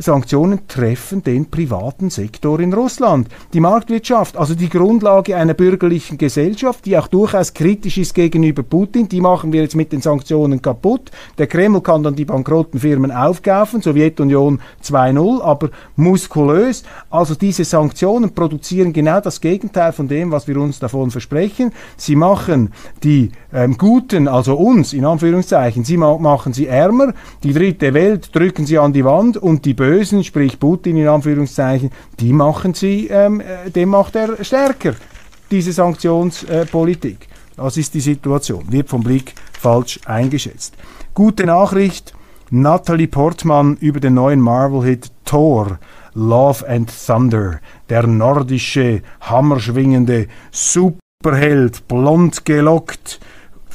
Sanktionen 0.00 0.60
treffen 0.68 1.24
den 1.24 1.50
privaten 1.50 2.08
Sektor 2.08 2.60
in 2.60 2.72
Russland. 2.72 3.26
Die 3.52 3.58
Marktwirtschaft, 3.58 4.36
also 4.36 4.54
die 4.54 4.68
Grundlage 4.68 5.36
einer 5.36 5.54
bürgerlichen 5.54 6.18
Gesellschaft, 6.18 6.86
die 6.86 6.96
auch 6.96 7.08
durchaus 7.08 7.52
kritisch 7.52 7.98
ist 7.98 8.14
gegenüber 8.14 8.62
Putin, 8.62 9.08
die 9.08 9.20
machen 9.20 9.52
wir 9.52 9.62
jetzt 9.62 9.74
mit 9.74 9.90
den 9.90 10.00
Sanktionen 10.00 10.62
kaputt. 10.62 11.10
Der 11.36 11.48
Kreml 11.48 11.80
kann 11.80 12.04
dann 12.04 12.14
die 12.14 12.24
bankrotten 12.24 12.78
Firmen 12.78 13.10
aufkaufen, 13.10 13.82
Sowjetunion 13.82 14.60
2.0, 14.84 15.42
aber 15.42 15.70
muskulös. 15.96 16.84
Also 17.10 17.34
diese 17.34 17.64
Sanktionen 17.64 18.32
produzieren 18.32 18.92
genau 18.92 19.20
das 19.20 19.40
Gegenteil 19.40 19.90
von 19.90 20.06
dem, 20.06 20.30
was 20.30 20.46
wir 20.46 20.58
uns 20.58 20.78
davon 20.78 21.10
versprechen. 21.10 21.72
Sie 21.96 22.14
machen 22.14 22.72
die 23.02 23.32
ähm, 23.52 23.76
Guten, 23.76 24.28
also 24.28 24.54
uns 24.54 24.92
in 24.92 25.04
Anführungszeichen, 25.04 25.82
sie 25.82 25.96
ma 25.96 26.16
machen 26.18 26.52
sie 26.52 26.68
ärmer, 26.68 27.14
die 27.42 27.52
dritte 27.52 27.94
Welt 27.94 28.34
drücken 28.34 28.64
sie 28.64 28.78
an 28.78 28.92
die 28.92 29.04
Wand 29.04 29.36
und 29.36 29.64
die 29.64 29.74
Bösen 29.74 29.87
Bösen, 29.88 30.22
sprich 30.22 30.60
Putin 30.60 30.98
in 30.98 31.08
Anführungszeichen, 31.08 31.90
die 32.20 32.34
machen 32.34 32.74
sie, 32.74 33.06
ähm, 33.06 33.40
äh, 33.40 33.70
dem 33.70 33.88
macht 33.88 34.16
er 34.16 34.44
stärker, 34.44 34.94
diese 35.50 35.72
Sanktionspolitik. 35.72 37.26
Das 37.56 37.78
ist 37.78 37.94
die 37.94 38.02
Situation, 38.02 38.70
wird 38.70 38.90
vom 38.90 39.02
Blick 39.02 39.34
falsch 39.58 39.98
eingeschätzt. 40.04 40.74
Gute 41.14 41.46
Nachricht, 41.46 42.12
Natalie 42.50 43.08
Portman 43.08 43.78
über 43.80 43.98
den 43.98 44.12
neuen 44.12 44.40
Marvel-Hit 44.40 45.10
Thor. 45.24 45.78
Love 46.12 46.68
and 46.68 46.92
Thunder, 47.06 47.58
der 47.88 48.06
nordische, 48.06 49.00
hammerschwingende 49.22 50.26
Superheld, 50.50 51.88
blond 51.88 52.44
gelockt, 52.44 53.20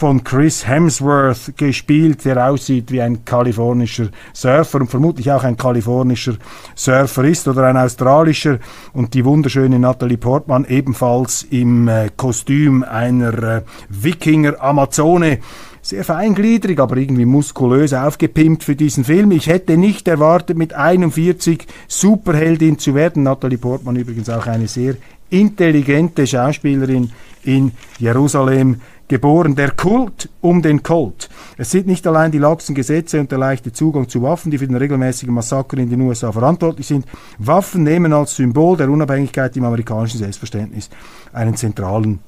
von 0.04 0.22
Chris 0.22 0.68
Hemsworth 0.68 1.56
gespielt, 1.56 2.26
der 2.26 2.50
aussieht 2.50 2.92
wie 2.92 3.00
ein 3.00 3.24
kalifornischer 3.24 4.10
Surfer 4.34 4.82
und 4.82 4.90
vermutlich 4.90 5.32
auch 5.32 5.46
ein 5.46 5.56
kalifornischer 5.56 6.34
Surfer 6.76 7.24
ist 7.24 7.48
oder 7.48 7.68
ein 7.68 7.78
australischer 7.78 8.60
und 8.92 9.14
die 9.14 9.24
wunderschöne 9.24 9.80
Natalie 9.80 10.18
Portman 10.18 10.66
ebenfalls 10.66 11.44
im 11.44 11.88
äh, 11.88 12.10
Kostüm 12.18 12.84
einer 12.84 13.44
äh, 13.44 13.62
Wikinger-Amazone 13.88 15.40
sehr 15.82 16.04
feingliedrig, 16.04 16.82
aber 16.82 16.98
irgendwie 16.98 17.24
muskulös 17.24 17.94
aufgepimpt 17.94 18.66
für 18.66 18.76
diesen 18.76 19.06
Film. 19.06 19.32
Ich 19.32 19.48
hätte 19.48 19.78
nicht 19.78 20.10
erwartet, 20.10 20.58
mit 20.58 20.74
41 20.74 21.66
Superheldin 21.88 22.78
zu 22.78 22.94
werden. 22.94 23.24
Natalie 23.24 23.58
Portman 23.58 23.96
übrigens 23.96 24.30
auch 24.30 24.48
eine 24.48 24.68
sehr 24.68 24.96
intelligente 25.30 26.28
Schauspielerin 26.28 27.12
in 27.44 27.72
Jerusalem 28.00 28.82
geboren. 29.08 29.56
Der 29.56 29.72
Kult 29.72 30.30
um 30.42 30.62
den 30.62 30.84
Colt. 30.84 31.30
Es 31.58 31.72
sind 31.72 31.88
nicht 31.88 32.06
allein 32.08 32.32
die 32.32 32.38
laxen 32.38 32.76
Gesetze 32.76 33.20
und 33.20 33.32
der 33.32 33.38
leichte 33.38 33.72
Zugang 33.72 34.10
zu 34.10 34.22
Waffen, 34.22 34.52
die 34.52 34.58
für 34.58 34.68
den 34.68 34.76
regelmäßigen 34.76 35.34
Massaker 35.34 35.78
in 35.78 35.90
den 35.90 36.02
USA 36.02 36.32
verantwortlich 36.32 36.88
sind. 36.88 37.06
Waffen 37.38 37.84
nehmen 37.84 38.14
als 38.14 38.36
Symbol 38.36 38.78
der 38.78 38.90
Unabhängigkeit 38.90 39.56
im 39.58 39.66
amerikanischen 39.66 40.20
Selbstverständnis 40.20 40.90
einen 41.32 41.56
zentralen 41.56 42.20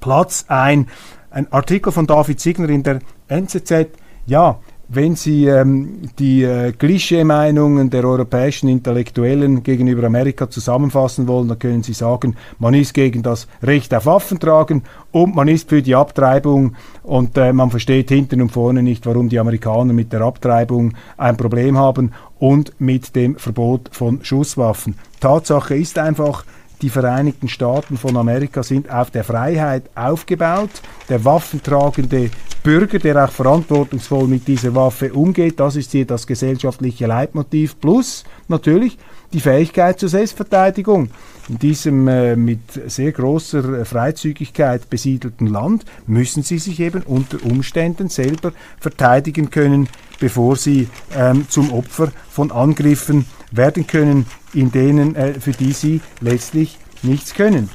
Platz 0.00 0.44
ein. 0.48 0.88
Ein 1.30 1.52
Artikel 1.52 1.92
von 1.92 2.06
David 2.06 2.40
Signer 2.40 2.68
in 2.68 2.82
der 2.82 3.00
NZZ. 3.28 3.88
Ja, 4.26 4.58
wenn 4.88 5.16
Sie 5.16 5.46
ähm, 5.46 6.02
die 6.18 6.44
äh, 6.44 6.72
Klischee-Meinungen 6.72 7.90
der 7.90 8.04
europäischen 8.04 8.68
Intellektuellen 8.68 9.62
gegenüber 9.62 10.06
Amerika 10.06 10.48
zusammenfassen 10.48 11.26
wollen, 11.26 11.48
dann 11.48 11.58
können 11.58 11.82
Sie 11.82 11.92
sagen, 11.92 12.36
man 12.58 12.74
ist 12.74 12.94
gegen 12.94 13.22
das 13.22 13.48
Recht 13.62 13.92
auf 13.92 14.06
Waffentragen 14.06 14.82
und 15.10 15.34
man 15.34 15.48
ist 15.48 15.68
für 15.68 15.82
die 15.82 15.94
Abtreibung 15.94 16.76
und 17.02 17.36
äh, 17.36 17.52
man 17.52 17.70
versteht 17.70 18.10
hinten 18.10 18.40
und 18.40 18.52
vorne 18.52 18.82
nicht, 18.82 19.06
warum 19.06 19.28
die 19.28 19.40
Amerikaner 19.40 19.92
mit 19.92 20.12
der 20.12 20.20
Abtreibung 20.20 20.94
ein 21.16 21.36
Problem 21.36 21.76
haben 21.76 22.12
und 22.38 22.72
mit 22.78 23.16
dem 23.16 23.36
Verbot 23.36 23.88
von 23.92 24.20
Schusswaffen. 24.22 24.96
Tatsache 25.20 25.74
ist 25.74 25.98
einfach, 25.98 26.44
die 26.82 26.90
Vereinigten 26.90 27.48
Staaten 27.48 27.96
von 27.96 28.16
Amerika 28.16 28.62
sind 28.62 28.90
auf 28.90 29.10
der 29.10 29.24
Freiheit 29.24 29.84
aufgebaut. 29.94 30.70
Der 31.08 31.24
waffentragende 31.24 32.30
Bürger, 32.62 32.98
der 32.98 33.24
auch 33.24 33.30
verantwortungsvoll 33.30 34.26
mit 34.26 34.46
dieser 34.46 34.74
Waffe 34.74 35.12
umgeht, 35.12 35.60
das 35.60 35.76
ist 35.76 35.92
hier 35.92 36.04
das 36.04 36.26
gesellschaftliche 36.26 37.06
Leitmotiv. 37.06 37.80
Plus 37.80 38.24
natürlich 38.48 38.98
die 39.32 39.40
Fähigkeit 39.40 39.98
zur 39.98 40.08
Selbstverteidigung. 40.08 41.10
In 41.48 41.58
diesem 41.58 42.08
äh, 42.08 42.36
mit 42.36 42.60
sehr 42.86 43.12
großer 43.12 43.84
Freizügigkeit 43.84 44.90
besiedelten 44.90 45.46
Land 45.46 45.84
müssen 46.06 46.42
sie 46.42 46.58
sich 46.58 46.80
eben 46.80 47.02
unter 47.02 47.44
Umständen 47.44 48.08
selber 48.08 48.52
verteidigen 48.80 49.50
können, 49.50 49.88
bevor 50.18 50.56
sie 50.56 50.88
ähm, 51.16 51.46
zum 51.48 51.72
Opfer 51.72 52.10
von 52.28 52.50
Angriffen 52.50 53.26
werden 53.52 53.86
können, 53.86 54.26
in 54.56 54.72
denen, 54.72 55.14
äh, 55.14 55.34
für 55.34 55.52
die 55.52 55.72
sie 55.72 56.00
letztlich 56.20 56.78
nichts 57.02 57.34
können. 57.34 57.68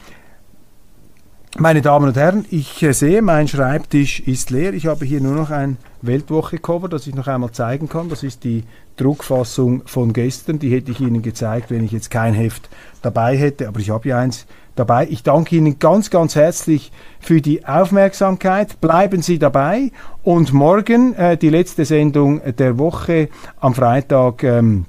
Meine 1.58 1.82
Damen 1.82 2.08
und 2.08 2.16
Herren, 2.16 2.46
ich 2.50 2.82
äh, 2.82 2.94
sehe, 2.94 3.22
mein 3.22 3.48
Schreibtisch 3.48 4.22
ist 4.22 4.52
leer. 4.52 4.74
Ich 4.74 4.88
habe 4.88 5.06
hier 5.06 5.20
nur 5.20 5.36
noch 5.36 5.52
ein 5.52 5.78
Weltwoche-Cover, 6.02 6.88
das 6.88 7.08
ich 7.08 7.14
noch 7.14 7.28
einmal 7.28 7.52
zeigen 7.52 7.90
kann. 7.90 8.08
Das 8.08 8.24
ist 8.24 8.46
die 8.46 8.64
Druckfassung 8.96 9.84
von 9.86 10.14
gestern. 10.14 10.60
Die 10.60 10.74
hätte 10.74 10.92
ich 10.92 11.02
Ihnen 11.02 11.22
gezeigt, 11.22 11.70
wenn 11.70 11.84
ich 11.84 11.92
jetzt 11.92 12.10
kein 12.10 12.34
Heft 12.34 12.70
dabei 13.02 13.38
hätte. 13.38 13.68
Aber 13.68 13.82
ich 13.82 13.90
habe 13.90 14.08
ja 14.08 14.20
eins 14.20 14.48
dabei. 14.76 15.08
Ich 15.10 15.24
danke 15.24 15.58
Ihnen 15.58 15.78
ganz, 15.78 16.10
ganz 16.10 16.36
herzlich 16.36 16.92
für 17.20 17.42
die 17.42 17.66
Aufmerksamkeit. 17.66 18.80
Bleiben 18.80 19.22
Sie 19.22 19.38
dabei. 19.38 19.92
Und 20.24 20.54
morgen 20.54 21.14
äh, 21.16 21.36
die 21.36 21.50
letzte 21.50 21.84
Sendung 21.84 22.42
der 22.56 22.80
Woche 22.80 23.28
am 23.60 23.76
Freitag. 23.76 24.44
Ähm, 24.44 24.86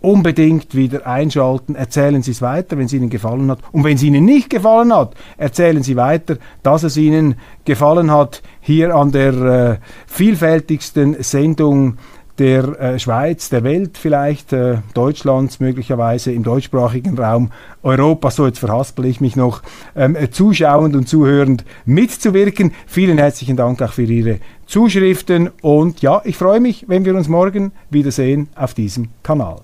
unbedingt 0.00 0.74
wieder 0.74 1.06
einschalten, 1.06 1.74
erzählen 1.74 2.22
Sie 2.22 2.30
es 2.30 2.42
weiter, 2.42 2.78
wenn 2.78 2.86
es 2.86 2.92
Ihnen 2.92 3.10
gefallen 3.10 3.50
hat. 3.50 3.60
Und 3.72 3.84
wenn 3.84 3.96
es 3.96 4.02
Ihnen 4.02 4.24
nicht 4.24 4.50
gefallen 4.50 4.94
hat, 4.94 5.14
erzählen 5.36 5.82
Sie 5.82 5.96
weiter, 5.96 6.36
dass 6.62 6.82
es 6.82 6.96
Ihnen 6.96 7.36
gefallen 7.64 8.10
hat, 8.10 8.42
hier 8.60 8.94
an 8.94 9.12
der 9.12 9.32
äh, 9.32 9.76
vielfältigsten 10.06 11.22
Sendung 11.22 11.98
der 12.40 12.80
äh, 12.80 12.98
Schweiz, 12.98 13.50
der 13.50 13.64
Welt 13.64 13.98
vielleicht, 13.98 14.54
äh, 14.54 14.78
Deutschlands 14.94 15.60
möglicherweise 15.60 16.32
im 16.32 16.42
deutschsprachigen 16.42 17.18
Raum, 17.18 17.50
Europa, 17.82 18.30
so 18.30 18.46
jetzt 18.46 18.58
verhaspel 18.58 19.04
ich 19.04 19.20
mich 19.20 19.36
noch, 19.36 19.62
ähm, 19.94 20.16
zuschauend 20.30 20.96
und 20.96 21.06
zuhörend 21.06 21.66
mitzuwirken. 21.84 22.72
Vielen 22.86 23.18
herzlichen 23.18 23.56
Dank 23.56 23.82
auch 23.82 23.92
für 23.92 24.04
Ihre 24.04 24.38
Zuschriften 24.64 25.50
und 25.60 26.00
ja, 26.00 26.22
ich 26.24 26.36
freue 26.36 26.60
mich, 26.60 26.86
wenn 26.88 27.04
wir 27.04 27.14
uns 27.14 27.28
morgen 27.28 27.72
wiedersehen 27.90 28.48
auf 28.56 28.72
diesem 28.72 29.08
Kanal. 29.22 29.60